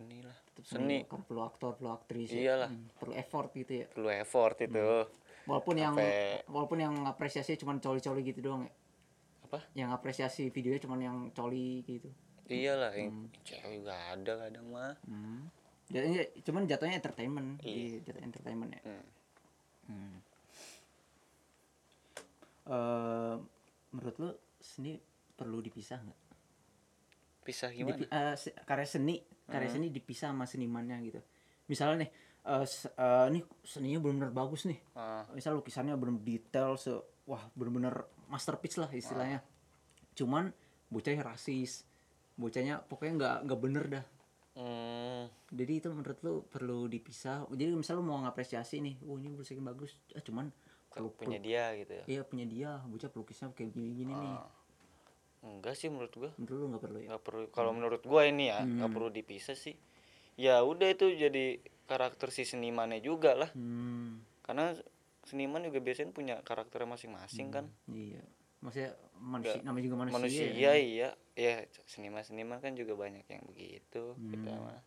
Seni 0.00 0.18
lah. 0.18 0.32
tetap 0.48 0.64
Seni. 0.66 1.04
kan 1.04 1.20
perlu 1.20 1.42
aktor 1.42 1.70
perlu 1.74 1.92
aktris 1.92 2.28
ya. 2.30 2.40
Iyalah. 2.42 2.68
Hmm, 2.68 2.88
perlu 2.94 3.12
effort 3.14 3.48
gitu 3.52 3.72
ya 3.74 3.86
Perlu 3.86 4.08
effort 4.10 4.56
itu. 4.58 4.88
walaupun 5.42 5.76
yang 5.76 5.92
Sampai- 5.92 6.40
walaupun 6.46 6.78
yang 6.78 6.94
apresiasi 7.04 7.52
cuman 7.54 7.76
coli-coli 7.78 8.20
gitu 8.22 8.40
doang 8.40 8.64
ya 8.64 8.72
Apa? 9.42 9.58
yang 9.74 9.90
apresiasi 9.90 10.48
videonya 10.48 10.80
cuman 10.80 11.00
yang 11.00 11.16
coli 11.30 11.82
gitu 11.82 12.08
Iyalah, 12.46 12.90
yang 12.92 13.28
cewek 13.40 13.78
juga 13.78 13.94
ada 14.10 14.32
kadang 14.40 14.66
mah. 14.68 14.94
hmm. 15.02 15.40
Jatuhnya, 15.86 16.22
cuman 16.40 16.62
jatuhnya 16.64 16.96
entertainment 16.96 17.50
Iya. 17.60 17.66
di 17.66 17.78
jatuh 18.00 18.22
entertainment 18.22 18.70
ya 18.72 18.80
Hmm. 18.82 19.04
Hmm. 19.86 20.16
Eh, 22.66 23.34
menurut 23.90 24.16
lu 24.16 24.30
seni 24.56 24.96
perlu 25.32 25.58
dipisah 25.58 25.98
nggak? 25.98 26.20
Pisah 27.42 27.70
gimana? 27.70 27.96
Dipi- 27.96 28.06
eh, 28.08 28.34
se- 28.36 28.54
karya 28.60 28.86
seni, 28.86 29.18
karya 29.50 29.66
Hmm. 29.66 29.76
seni 29.76 29.88
dipisah 29.90 30.30
sama 30.30 30.46
senimannya 30.46 30.96
gitu. 31.02 31.20
Misalnya 31.66 32.06
nih, 32.06 32.10
eh, 32.42 32.64
se- 32.64 32.90
eh, 32.90 33.26
nih 33.28 33.42
seninya 33.60 33.98
benar-benar 33.98 34.32
bagus 34.32 34.64
nih. 34.64 34.78
Ah, 34.94 35.26
Misal 35.30 35.54
lukisannya 35.54 35.94
benar 35.94 36.16
detail, 36.18 36.74
se 36.74 36.94
wah 37.26 37.42
benar-benar 37.52 37.94
masterpiece 38.26 38.78
lah 38.78 38.88
istilahnya. 38.88 39.42
Cuman 40.14 40.50
bocahnya 40.86 41.22
rasis, 41.22 41.82
bocahnya 42.34 42.82
pokoknya 42.82 43.12
nggak 43.16 43.36
nggak 43.44 43.60
bener 43.60 43.84
dah. 43.90 44.04
hmm, 44.52 45.22
Jadi 45.50 45.72
itu 45.76 45.88
menurut 45.88 46.18
lu 46.20 46.34
perlu 46.44 46.86
dipisah. 46.86 47.46
Jadi 47.48 47.70
misal 47.72 47.98
lu 47.98 48.04
mau 48.04 48.18
ngapresiasi 48.18 48.78
nih, 48.78 48.98
oh 49.02 49.14
ini 49.14 49.30
lukisannya 49.30 49.62
bagus, 49.64 49.94
ah, 50.12 50.22
cuman 50.22 50.50
kalau 50.88 51.10
punya 51.10 51.38
dia 51.38 51.70
gitu 51.76 51.92
ya. 51.92 52.04
Iya 52.08 52.22
punya 52.26 52.46
dia, 52.46 52.70
bocah 52.82 53.06
pelukisnya 53.06 53.50
kayak 53.50 53.70
gini-gini 53.70 54.10
nih. 54.10 54.34
Enggak 55.40 55.72
sih 55.72 55.88
menurut 55.88 56.12
gua. 56.12 56.30
Menurut 56.36 56.54
lu 56.54 56.66
nggak 56.68 56.82
perlu 56.82 56.98
ya? 56.98 57.06
nggak 57.08 57.22
perlu 57.22 57.44
kalau 57.48 57.72
menurut 57.72 58.02
gua 58.02 58.22
ini 58.24 58.48
ya 58.48 58.60
nggak 58.60 58.86
Hmm. 58.86 58.94
perlu 58.94 59.08
dipisah 59.08 59.54
sih 59.54 59.72
ya 60.36 60.60
udah 60.60 60.88
itu 60.88 61.12
jadi 61.12 61.58
karakter 61.84 62.28
si 62.28 62.44
senimannya 62.44 63.00
juga 63.00 63.34
lah 63.34 63.50
Hmm, 63.50 64.24
karena 64.40 64.72
seniman 65.22 65.60
juga 65.60 65.78
biasanya 65.78 66.10
punya 66.10 66.34
karakternya 66.40 66.88
masing-masing 66.90 67.48
kan 67.50 67.64
iya. 67.86 68.24
Maksudnya 68.60 68.92
manusia, 69.16 69.60
namanya 69.60 69.84
juga 69.84 69.96
manusia. 69.98 70.16
manusia 70.16 70.46
ya. 70.46 70.72
iya 70.76 71.08
ya 71.34 71.52
seniman 71.86 72.20
seniman 72.20 72.58
kan 72.58 72.72
juga 72.72 72.92
banyak 72.94 73.24
yang 73.24 73.44
begitu 73.46 74.16
kita 74.28 74.50
Hmm. 74.50 74.60
mah 74.62 74.80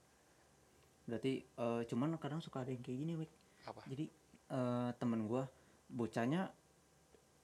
Berarti 1.04 1.34
eh, 1.44 1.82
cuman 1.84 2.16
kadang 2.16 2.40
suka 2.40 2.62
ada 2.62 2.72
yang 2.72 2.80
kayak 2.80 2.98
gini, 2.98 3.14
Wik. 3.16 3.32
apa 3.66 3.82
Jadi 3.86 4.06
eh, 4.50 4.90
temen 4.96 5.26
gua 5.26 5.44
bocahnya 5.88 6.48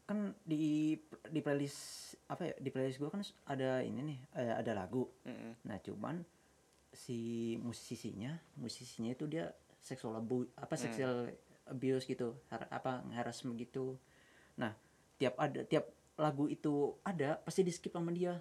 kan 0.09 0.33
di 0.41 0.97
di 1.29 1.39
playlist 1.39 1.79
apa 2.25 2.49
ya 2.49 2.53
di 2.57 2.69
playlist 2.73 2.97
gua 2.97 3.13
kan 3.13 3.21
ada 3.45 3.85
ini 3.85 4.01
nih 4.01 4.19
eh, 4.41 4.53
ada 4.57 4.73
lagu 4.73 5.05
Mm-mm. 5.29 5.61
nah 5.69 5.77
cuman 5.77 6.25
si 6.89 7.19
musisinya 7.61 8.33
musisinya 8.57 9.13
itu 9.13 9.29
dia 9.29 9.53
seksual 9.85 10.17
abu 10.17 10.49
apa 10.57 10.73
Hmm. 10.73 10.81
seksual 10.81 11.15
abuse 11.69 12.09
gitu 12.09 12.33
har- 12.49 12.65
apa 12.73 13.05
harassment 13.13 13.53
gitu 13.61 14.01
nah 14.57 14.73
tiap 15.21 15.37
ada 15.37 15.61
tiap 15.61 15.85
lagu 16.17 16.49
itu 16.49 16.97
ada 17.05 17.37
pasti 17.45 17.61
di 17.61 17.69
skip 17.69 17.93
sama 17.93 18.09
dia 18.09 18.33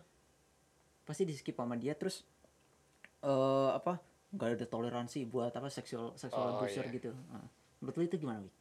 pasti 1.04 1.28
di 1.28 1.36
skip 1.36 1.54
sama 1.54 1.76
dia 1.76 1.92
terus 1.92 2.24
eh 3.20 3.70
apa 3.76 4.00
nggak 4.32 4.56
ada 4.56 4.66
toleransi 4.66 5.28
buat 5.28 5.52
apa 5.52 5.68
seksual 5.68 6.16
seksual 6.16 6.48
Oh, 6.48 6.52
abuser 6.56 6.88
iya. 6.88 6.94
gitu 6.96 7.12
nah, 7.28 7.44
lu 7.84 7.92
itu 8.00 8.16
gimana 8.16 8.40
Wik? 8.40 8.54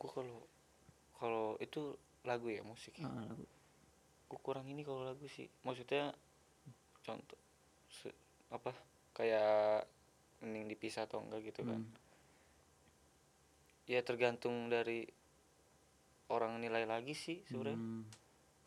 gua 0.00 0.10
kalau 0.10 0.38
kalau 1.24 1.56
itu 1.56 1.96
lagu 2.22 2.48
ya 2.48 2.60
musik 2.60 2.92
ya. 2.94 3.08
Ah, 3.08 3.24
lagu 3.24 3.44
gua 4.24 4.40
kurang 4.40 4.66
ini 4.66 4.84
kalau 4.84 5.00
lagu 5.02 5.24
sih 5.26 5.48
maksudnya 5.62 6.12
contoh 7.00 7.40
se- 7.88 8.16
apa 8.48 8.76
kayak 9.12 9.88
mending 10.40 10.68
dipisah 10.68 11.04
atau 11.04 11.20
enggak 11.20 11.40
gitu 11.46 11.62
kan 11.62 11.80
Hmm. 11.80 11.92
ya 13.84 14.00
tergantung 14.00 14.68
dari 14.68 15.04
orang 16.28 16.56
nilai 16.56 16.84
lagi 16.84 17.12
sih 17.12 17.44
sebenarnya 17.44 17.76
Hmm. 17.76 18.04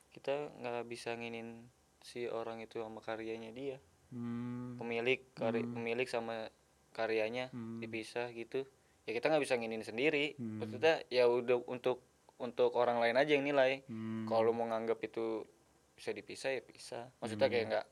kita 0.10 0.34
nggak 0.56 0.86
bisa 0.86 1.14
nginin 1.14 1.66
si 2.00 2.26
orang 2.26 2.62
itu 2.62 2.80
sama 2.80 3.02
karyanya 3.02 3.50
dia 3.52 3.78
Hmm. 4.10 4.78
pemilik 4.78 5.20
karya 5.34 5.62
Hmm. 5.62 5.74
pemilik 5.74 6.08
sama 6.08 6.48
karyanya 6.94 7.50
Hmm. 7.50 7.82
dipisah 7.82 8.30
gitu 8.32 8.64
ya 9.04 9.12
kita 9.12 9.28
nggak 9.28 9.44
bisa 9.44 9.58
nginin 9.58 9.82
sendiri 9.82 10.38
Hmm. 10.38 10.62
maksudnya 10.62 11.02
ya 11.10 11.26
udah 11.26 11.66
untuk 11.66 12.00
untuk 12.38 12.72
orang 12.74 13.02
lain 13.02 13.18
aja 13.18 13.32
yang 13.34 13.44
nilai 13.44 13.82
Hmm. 13.86 14.26
kalau 14.26 14.54
mau 14.54 14.66
nganggap 14.66 15.02
itu 15.02 15.46
bisa 15.94 16.14
dipisah 16.14 16.54
ya 16.54 16.62
bisa 16.62 17.00
maksudnya 17.18 17.50
Hmm. 17.50 17.54
kayak 17.54 17.66
nggak 17.68 17.86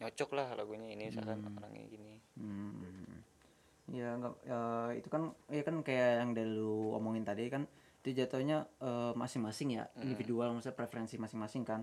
nyocok 0.00 0.30
lah 0.32 0.48
lagunya 0.54 0.88
ini 0.88 1.10
misalkan 1.10 1.42
Hmm. 1.42 1.58
orangnya 1.58 1.84
gini 1.86 2.14
Hmm. 2.34 3.18
Ya 3.90 4.14
nggak 4.14 4.34
ya, 4.46 4.60
itu 4.94 5.08
kan 5.10 5.22
ya 5.50 5.62
kan 5.66 5.76
kayak 5.82 6.22
yang 6.22 6.30
dari 6.30 6.46
lu 6.48 6.94
omongin 6.94 7.26
tadi 7.26 7.50
kan 7.50 7.66
itu 8.00 8.14
jatuhnya 8.16 8.70
eh, 8.78 9.12
masing-masing 9.12 9.76
ya 9.76 9.84
Hmm. 9.90 10.06
individual 10.06 10.54
maksudnya 10.54 10.78
preferensi 10.78 11.18
masing-masing 11.18 11.66
kan. 11.66 11.82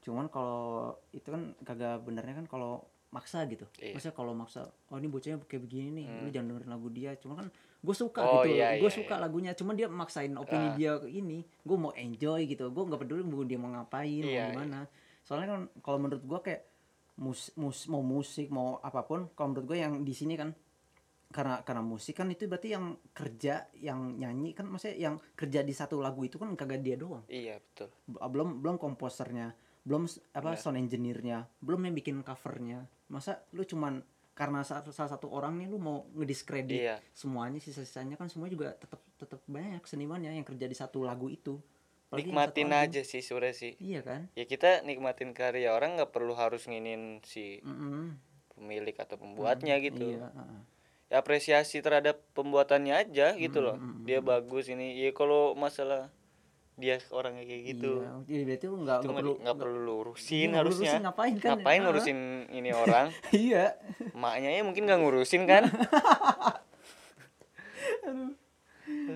Cuman 0.00 0.28
kalau 0.28 0.96
itu 1.12 1.28
kan 1.28 1.52
kagak 1.60 2.00
benernya 2.00 2.40
kan 2.40 2.48
kalau 2.48 2.88
maksa 3.14 3.46
gitu. 3.46 3.62
Iya. 3.78 3.94
Maksudnya 3.94 4.16
kalau 4.18 4.34
maksa 4.34 4.60
oh 4.90 4.98
ini 4.98 5.06
bocahnya 5.06 5.38
kayak 5.46 5.62
begini 5.62 5.88
nih, 5.94 6.06
lu 6.10 6.26
Hmm. 6.26 6.34
jangan 6.34 6.46
dengerin 6.50 6.70
lagu 6.70 6.88
dia. 6.90 7.10
Cuma 7.14 7.38
kan 7.38 7.46
gue 7.78 7.94
suka 7.94 8.20
Oh, 8.20 8.42
gitu, 8.42 8.58
iya, 8.58 8.74
gue 8.74 8.90
iya, 8.90 8.98
suka 8.98 9.14
iya. 9.14 9.22
lagunya. 9.22 9.50
Cuman 9.54 9.74
dia 9.74 9.86
maksain 9.86 10.34
opini 10.34 10.66
Ah. 10.66 10.74
dia 10.74 10.92
ke 10.98 11.06
ini, 11.06 11.38
gue 11.62 11.76
mau 11.76 11.94
enjoy 11.94 12.40
gitu. 12.44 12.66
Gue 12.68 12.82
nggak 12.82 13.00
peduli 13.00 13.22
mau 13.22 13.46
dia 13.46 13.56
mau 13.56 13.70
ngapain, 13.70 14.18
Iya, 14.18 14.50
mau 14.50 14.50
gimana. 14.50 14.78
Soalnya 15.22 15.46
kan 15.48 15.60
kalau 15.78 15.98
menurut 16.00 16.20
gue 16.20 16.40
kayak 16.42 16.62
mus, 17.14 17.54
mus 17.54 17.86
mau 17.86 18.02
musik 18.02 18.50
mau 18.50 18.82
apa 18.82 19.06
pun 19.06 19.30
kalau 19.32 19.54
menurut 19.54 19.70
gue 19.70 19.78
yang 19.78 20.02
di 20.02 20.10
sini 20.10 20.34
kan 20.34 20.50
karena 21.30 21.62
karena 21.62 21.82
musik 21.82 22.14
kan 22.14 22.26
itu 22.26 22.46
berarti 22.46 22.70
yang 22.70 22.94
kerja 23.10 23.66
yang 23.74 24.14
nyanyi 24.14 24.50
kan 24.50 24.66
maksudnya 24.66 24.94
yang 25.00 25.14
kerja 25.34 25.62
di 25.62 25.70
satu 25.70 25.98
lagu 25.98 26.22
itu 26.22 26.38
kan 26.38 26.54
kagak 26.54 26.78
dia 26.78 26.94
doang 26.94 27.26
iya 27.26 27.58
betul 27.58 27.90
belum 28.06 28.62
belum 28.62 28.78
komposernya 28.78 29.50
belum 29.84 30.08
apa 30.32 30.56
Benar. 30.56 30.60
sound 30.60 30.80
engineer-nya. 30.80 31.44
Belum 31.60 31.84
yang 31.84 31.94
bikin 31.94 32.24
covernya. 32.24 32.88
Masa 33.12 33.44
lu 33.52 33.62
cuman 33.62 34.00
karena 34.34 34.66
salah, 34.66 34.82
satu 34.90 35.30
orang 35.30 35.60
nih 35.62 35.70
lu 35.70 35.78
mau 35.78 36.10
ngediskredit 36.18 36.74
iya. 36.74 36.96
semuanya 37.14 37.62
sisa-sisanya 37.62 38.18
kan 38.18 38.26
semua 38.26 38.50
juga 38.50 38.74
tetap 38.74 38.98
tetap 39.14 39.38
banyak 39.46 39.84
senimannya 39.86 40.34
yang 40.34 40.42
kerja 40.42 40.66
di 40.66 40.74
satu 40.74 41.06
lagu 41.06 41.30
itu. 41.30 41.60
Apalagi 42.10 42.30
nikmatin 42.30 42.70
aja 42.74 43.00
sih 43.06 43.22
sebenarnya 43.22 43.54
sih. 43.54 43.72
Iya 43.78 44.00
kan? 44.02 44.20
Ya 44.34 44.44
kita 44.48 44.82
nikmatin 44.82 45.30
karya 45.36 45.70
orang 45.70 45.94
nggak 46.00 46.10
perlu 46.10 46.34
harus 46.34 46.66
nginin 46.66 47.22
si 47.22 47.62
Mm-mm. 47.62 48.18
pemilik 48.58 48.96
atau 48.98 49.14
pembuatnya 49.20 49.78
gitu. 49.78 50.18
Iya 50.18 50.32
ya 51.12 51.20
apresiasi 51.20 51.84
terhadap 51.84 52.18
pembuatannya 52.32 52.96
aja 52.96 53.36
gitu 53.36 53.60
Mm, 53.60 53.66
loh. 53.70 53.76
mm, 53.78 53.86
mm, 53.86 54.04
dia 54.08 54.18
bagus 54.24 54.66
ini. 54.72 54.98
Ya 54.98 55.12
kalau 55.12 55.52
masalah 55.54 56.10
dia 56.74 56.98
orangnya 57.08 57.42
kayak 57.42 57.62
gitu. 57.70 58.02
Iya 58.02 58.10
jadi 58.26 58.42
berarti 58.44 58.64
lu 58.66 58.76
nggak 58.82 59.00
perlu 59.00 59.32
nggak 59.38 59.56
perlu 59.56 59.78
lurusin 59.80 60.48
Iya, 60.48 60.58
harusnya. 60.58 60.90
ngurusin 60.90 61.02
ngapain 61.02 61.34
kan 61.36 61.48
ngapain 61.54 61.78
Ah, 61.78 61.84
ngurusin 61.84 62.18
ini 62.50 62.70
orang? 62.70 63.06
Iya. 63.46 63.64
Maknya 64.12 64.50
ya 64.50 64.62
mungkin 64.62 64.82
nggak 64.84 65.00
ngurusin 65.00 65.42
kan? 65.44 65.62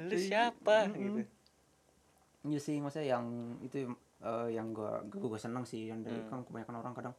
Lu 0.08 0.16
siapa? 0.16 0.88
Gitu. 0.90 1.20
Iya 2.44 2.58
sih, 2.58 2.78
maksudnya 2.78 3.12
yang 3.12 3.24
itu 3.60 3.90
eh, 4.18 4.48
yang 4.50 4.72
gua 4.72 5.02
gua, 5.04 5.28
gua 5.28 5.40
senang 5.40 5.64
sih. 5.64 5.86
Yang 5.86 6.00
dari 6.06 6.20
Hmm. 6.20 6.30
kan 6.30 6.38
kebanyakan 6.42 6.76
orang 6.78 6.94
kadang 6.94 7.14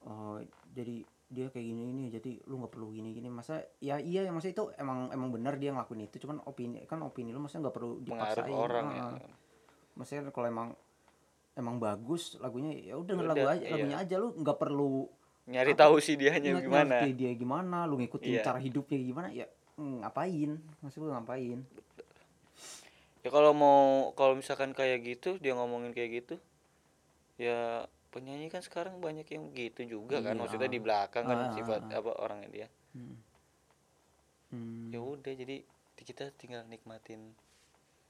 eh, 0.00 0.38
jadi 0.72 0.96
dia 1.28 1.46
kayak 1.46 1.66
gini 1.66 1.92
ini 1.92 2.04
jadi 2.08 2.40
lu 2.46 2.56
nggak 2.56 2.72
perlu 2.72 2.88
gini 2.88 3.12
gini 3.12 3.28
masa 3.28 3.60
ya 3.78 4.00
iya 4.00 4.24
ya 4.24 4.32
masa 4.32 4.48
itu 4.48 4.72
emang 4.74 5.12
emang 5.12 5.28
benar 5.28 5.56
dia 5.56 5.72
ngelakuin 5.72 6.04
itu. 6.04 6.16
Cuman 6.18 6.40
opini 6.42 6.84
kan 6.84 7.00
opini 7.00 7.32
lu 7.32 7.40
masa 7.40 7.58
nggak 7.58 7.74
perlu 7.74 8.00
dipaksain. 8.00 8.48
orang 8.48 8.86
ya. 8.94 9.04
Maksudnya 9.98 10.30
kalau 10.30 10.46
emang 10.46 10.68
emang 11.52 11.76
bagus 11.76 12.38
lagunya 12.38 12.70
ya 12.72 12.94
udah 12.94 13.10
denger 13.10 13.26
Udah, 13.26 13.34
lagu 13.34 13.46
aja 13.50 13.60
iya. 13.60 13.72
lagunya 13.74 13.96
aja 13.98 14.14
lu 14.16 14.28
nggak 14.32 14.58
perlu 14.58 15.10
Nyari 15.48 15.72
Apa? 15.74 15.80
tahu 15.88 15.96
sih 15.98 16.14
dianya 16.14 16.60
gimana. 16.60 17.02
ngerti 17.02 17.10
dia 17.16 17.32
gimana 17.34 17.82
lu 17.82 17.98
ngikutin 17.98 18.30
Iya. 18.30 18.42
cara 18.46 18.60
hidupnya 18.60 18.98
gimana 19.00 19.28
ya 19.32 19.46
ngapain 19.76 20.54
maksud 20.80 21.02
lu 21.02 21.10
ngapain 21.10 21.60
Ya 23.18 23.34
kalau 23.34 23.50
mau 23.50 23.80
kalau 24.14 24.38
misalkan 24.38 24.70
kayak 24.70 25.02
gitu 25.02 25.42
dia 25.42 25.52
ngomongin 25.52 25.90
kayak 25.90 26.22
gitu 26.22 26.34
ya 27.34 27.82
penyanyi 28.08 28.46
kan 28.48 28.62
sekarang 28.62 29.02
banyak 29.02 29.26
yang 29.26 29.50
gitu 29.50 29.82
juga 29.84 30.22
kan 30.22 30.38
Iya. 30.38 30.40
maksudnya 30.40 30.70
di 30.70 30.78
belakang 30.78 31.26
kan 31.26 31.36
Ah, 31.36 31.46
ah, 31.50 31.54
sifat 31.54 31.80
ah. 31.90 31.98
apa 31.98 32.10
orangnya 32.22 32.48
dia 32.48 32.66
hmm. 32.94 33.16
Hmm. 34.54 34.88
ya 34.94 35.00
udah 35.02 35.32
jadi 35.34 35.66
kita 35.98 36.30
tinggal 36.38 36.62
nikmatin 36.64 37.34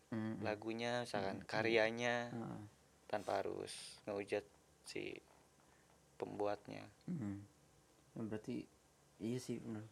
Hmm. 0.09 0.40
lagunya 0.40 1.03
misalkan 1.03 1.42
karyanya 1.42 2.33
Ah. 2.33 2.61
tanpa 3.07 3.38
harus 3.38 3.73
ngehujat 4.03 4.44
si 4.83 5.12
pembuatnya 6.16 6.83
Hmm. 7.05 7.40
Ya, 8.12 8.25
berarti 8.25 8.66
iya 9.18 9.38
sih 9.38 9.59
bener. 9.59 9.85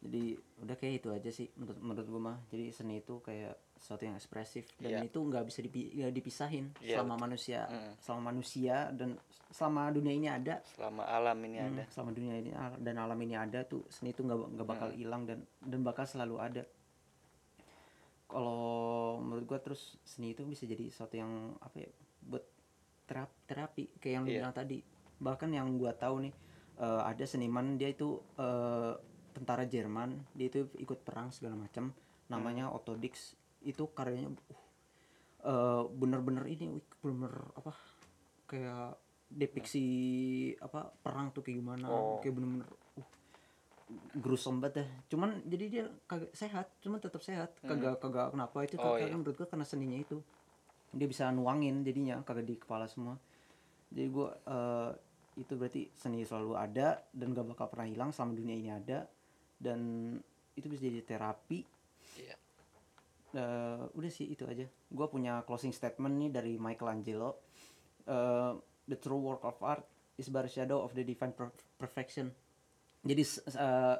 Jadi 0.00 0.34
udah 0.58 0.74
kayak 0.74 0.94
itu 0.96 1.08
aja 1.10 1.30
sih 1.30 1.46
menurut 1.54 1.78
menurut 1.80 2.06
gue 2.08 2.22
mah. 2.22 2.38
Jadi 2.48 2.64
seni 2.70 2.98
itu 2.98 3.20
kayak 3.20 3.54
sesuatu 3.76 4.02
yang 4.02 4.14
ekspresif 4.14 4.66
dan 4.76 4.90
Iya. 4.96 5.00
itu 5.04 5.18
nggak 5.20 5.44
bisa 5.44 5.58
dipi- 5.60 5.90
nggak 5.92 6.10
dipisahin 6.12 6.70
Iya, 6.80 6.96
selama 6.96 7.14
manusia 7.20 7.60
Mm. 7.66 7.92
selama 7.98 8.22
manusia 8.28 8.76
dan 8.90 9.18
selama 9.48 9.90
dunia 9.90 10.12
ini 10.12 10.28
ada. 10.28 10.62
selama 10.66 11.02
alam 11.04 11.38
ini 11.40 11.56
Hmm, 11.56 11.68
ada 11.68 11.82
selama 11.88 12.10
dunia 12.10 12.34
ini 12.36 12.50
dan 12.78 12.94
alam 12.96 13.18
ini 13.20 13.34
ada 13.36 13.60
tuh 13.62 13.82
seni 13.88 14.10
itu 14.10 14.22
nggak 14.22 14.38
nggak 14.52 14.68
bakal 14.68 14.88
Hmm. 14.88 14.96
hilang 14.96 15.22
dan 15.24 15.38
dan 15.60 15.80
bakal 15.80 16.02
selalu 16.04 16.36
ada. 16.40 16.62
Kalau 18.32 19.20
menurut 19.20 19.44
gua 19.44 19.60
terus 19.60 20.00
seni 20.08 20.32
itu 20.32 20.48
bisa 20.48 20.64
jadi 20.64 20.88
sesuatu 20.88 21.20
yang 21.20 21.52
apa 21.60 21.84
ya 21.84 21.90
buat 22.24 22.44
terapi, 23.04 23.36
terapi 23.44 23.84
kayak 24.00 24.14
yang 24.16 24.22
lu 24.24 24.30
Iya. 24.32 24.38
bilang 24.40 24.56
tadi. 24.56 24.78
Bahkan 25.20 25.50
yang 25.52 25.68
gua 25.76 25.92
tahu 25.92 26.24
nih 26.24 26.34
eh, 26.80 27.02
ada 27.04 27.24
seniman 27.28 27.76
dia 27.76 27.92
itu 27.92 28.16
eh, 28.40 28.96
tentara 29.32 29.64
Jerman 29.64 30.16
dia 30.36 30.52
itu 30.52 30.68
ikut 30.76 31.04
perang 31.04 31.32
segala 31.32 31.56
macam 31.56 31.92
namanya 32.28 32.68
Otto 32.68 32.96
Dix 32.96 33.36
itu 33.64 33.88
karyanya 33.92 34.32
uh, 34.32 35.50
eh, 35.50 35.82
bener-bener 35.88 36.44
ini 36.48 36.80
bener-bener 37.00 37.34
apa 37.56 37.72
kayak 38.46 38.98
depiksi 39.32 39.86
apa 40.60 40.92
perang 41.00 41.32
tuh 41.32 41.40
kayak 41.40 41.64
gimana 41.64 41.86
Oh. 41.88 42.20
kayak 42.20 42.36
bener-bener 42.36 42.68
uh, 42.68 42.81
gruesome 44.18 44.60
banget 44.60 44.84
dah 44.84 44.88
cuman 45.08 45.40
jadi 45.48 45.64
dia 45.68 45.84
kagak 46.04 46.32
sehat 46.36 46.66
cuman 46.84 46.98
tetap 47.00 47.22
sehat. 47.24 47.56
Kagak 47.64 47.98
kagak 48.02 48.32
kenapa 48.36 48.56
itu 48.64 48.76
Oh, 48.78 48.96
kagak 48.96 49.08
iya. 49.08 49.16
menurut 49.16 49.36
gua 49.38 49.48
karena 49.48 49.66
seninya 49.66 49.98
itu. 49.98 50.18
Dia 50.92 51.08
bisa 51.08 51.32
nuangin 51.32 51.80
jadinya 51.86 52.20
kagak 52.20 52.44
di 52.44 52.54
kepala 52.60 52.84
semua. 52.86 53.16
Jadi 53.88 54.08
gua 54.12 54.36
eh, 54.36 54.90
itu 55.40 55.52
berarti 55.56 55.88
seni 55.96 56.24
selalu 56.28 56.52
ada 56.52 57.00
dan 57.16 57.32
gak 57.32 57.48
bakal 57.56 57.66
pernah 57.72 57.88
hilang 57.88 58.10
selama 58.12 58.36
dunia 58.36 58.56
ini 58.56 58.70
ada. 58.72 59.08
Dan 59.56 60.12
itu 60.52 60.66
bisa 60.68 60.84
jadi 60.84 61.00
terapi. 61.00 61.64
Iya. 62.20 62.36
Eh, 63.32 63.84
udah 63.96 64.10
sih 64.12 64.28
itu 64.28 64.44
aja. 64.44 64.68
Gua 64.92 65.08
punya 65.08 65.40
closing 65.48 65.72
statement 65.72 66.20
nih 66.20 66.30
dari 66.30 66.52
Michelangelo. 66.60 67.40
Eh, 68.04 68.52
the 68.84 68.98
true 69.00 69.22
work 69.22 69.46
of 69.48 69.56
art 69.64 69.86
is 70.20 70.28
but 70.28 70.44
a 70.44 70.50
shadow 70.52 70.84
of 70.84 70.92
the 70.92 71.00
divine 71.00 71.32
per- 71.32 71.54
perfection 71.80 72.28
jadi 73.02 73.22
eh, 73.50 73.96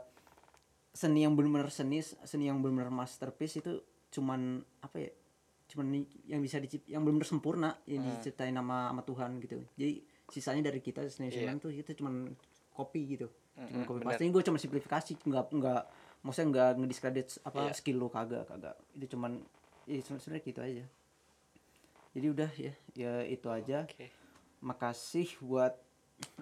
seni 0.92 1.24
yang 1.24 1.34
benar-benar 1.34 1.68
seni 1.68 1.98
seni 2.02 2.46
yang 2.46 2.60
benar-benar 2.60 2.92
masterpiece 2.92 3.58
itu 3.58 3.80
cuman 4.12 4.60
apa 4.80 4.96
ya 4.98 5.10
cuman 5.72 6.04
yang 6.28 6.38
bisa 6.38 6.60
dicip 6.60 6.84
yang 6.84 7.00
benar-benar 7.00 7.28
sempurna 7.28 7.70
yang 7.88 8.04
Hmm. 8.04 8.12
diciptain 8.16 8.52
sama 8.52 8.92
sama 8.92 9.02
Tuhan 9.02 9.30
gitu 9.40 9.56
jadi 9.74 9.92
sisanya 10.28 10.68
dari 10.68 10.80
kita 10.80 11.00
seni 11.08 11.28
Iya. 11.28 11.48
seniman 11.48 11.58
tuh 11.58 11.72
itu 11.72 11.90
cuman 11.96 12.28
kopi 12.72 13.16
gitu 13.16 13.28
cuman 13.52 13.84
bener. 13.84 14.04
paste 14.06 14.24
gue 14.24 14.42
cuma 14.44 14.58
simplifikasi 14.60 15.12
nggak 15.24 15.46
nggak 15.52 15.82
maksudnya 16.22 16.46
nggak 16.52 16.70
ngediskredit 16.78 17.26
apa 17.42 17.68
Iya. 17.68 17.72
skill 17.72 17.96
lu 17.98 18.08
kagak 18.08 18.44
kagak 18.46 18.76
itu 18.94 19.16
cuman 19.16 19.40
ya 19.88 19.98
sebenarnya 20.00 20.40
gitu 20.40 20.60
aja 20.60 20.84
jadi 22.12 22.26
udah 22.28 22.50
ya 22.54 22.72
ya 22.92 23.12
itu 23.24 23.48
aja 23.48 23.88
oke 23.88 24.06
makasih 24.60 25.26
buat 25.40 25.72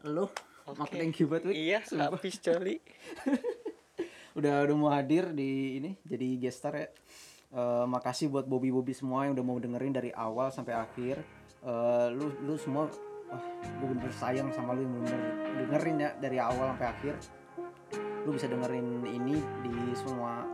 lo 0.03 0.27
okay. 0.73 0.81
Maka 0.81 0.95
thank 0.97 1.17
you 1.19 1.27
buat 1.27 1.43
Iya, 1.47 1.81
habis 1.87 2.37
coli. 2.39 2.77
udah 4.39 4.63
udah 4.63 4.77
mau 4.79 4.91
hadir 4.95 5.35
di 5.35 5.83
ini 5.83 5.91
jadi 6.07 6.29
gestar 6.39 6.75
ya. 6.79 6.89
Uh, 7.51 7.83
makasih 7.91 8.31
buat 8.31 8.47
Bobby 8.47 8.71
Bobby 8.71 8.95
semua 8.95 9.27
yang 9.27 9.35
udah 9.35 9.43
mau 9.43 9.59
dengerin 9.59 9.91
dari 9.91 10.11
awal 10.15 10.55
sampai 10.55 10.79
akhir. 10.79 11.19
Uh, 11.61 12.09
lu 12.15 12.31
lu 12.47 12.55
semua 12.55 12.87
wah, 13.27 13.45
gue 13.59 13.87
bener 13.91 14.13
sayang 14.15 14.49
sama 14.55 14.79
lu 14.79 14.87
yang 14.87 14.95
bener 15.03 15.21
dengerin 15.67 15.97
ya 15.99 16.11
dari 16.23 16.39
awal 16.39 16.71
sampai 16.75 16.89
akhir. 16.95 17.15
Lu 18.23 18.31
bisa 18.31 18.47
dengerin 18.47 19.03
ini 19.11 19.43
di 19.67 19.75
semua 19.99 20.47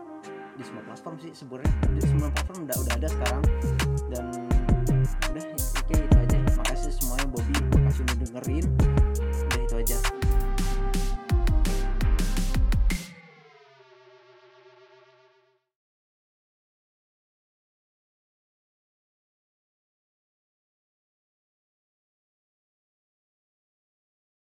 di 0.57 0.65
semua 0.65 0.83
platform 0.89 1.17
sih 1.21 1.33
sebenarnya 1.37 1.73
di 1.93 2.01
semua 2.01 2.29
platform 2.33 2.65
udah 2.65 2.77
udah 2.81 2.95
ada 2.97 3.09
sekarang 3.13 3.45
dan 4.09 4.25
udah 5.29 5.45
oke 5.45 5.85
okay, 5.85 6.01
itu 6.01 6.17
aja 6.17 6.37
makasih 6.57 6.93
semuanya 6.97 7.27
Bobby 7.29 7.55
makasih 7.77 8.03
udah 8.09 8.17
dengerin 8.25 8.65
Soya. 9.77 10.16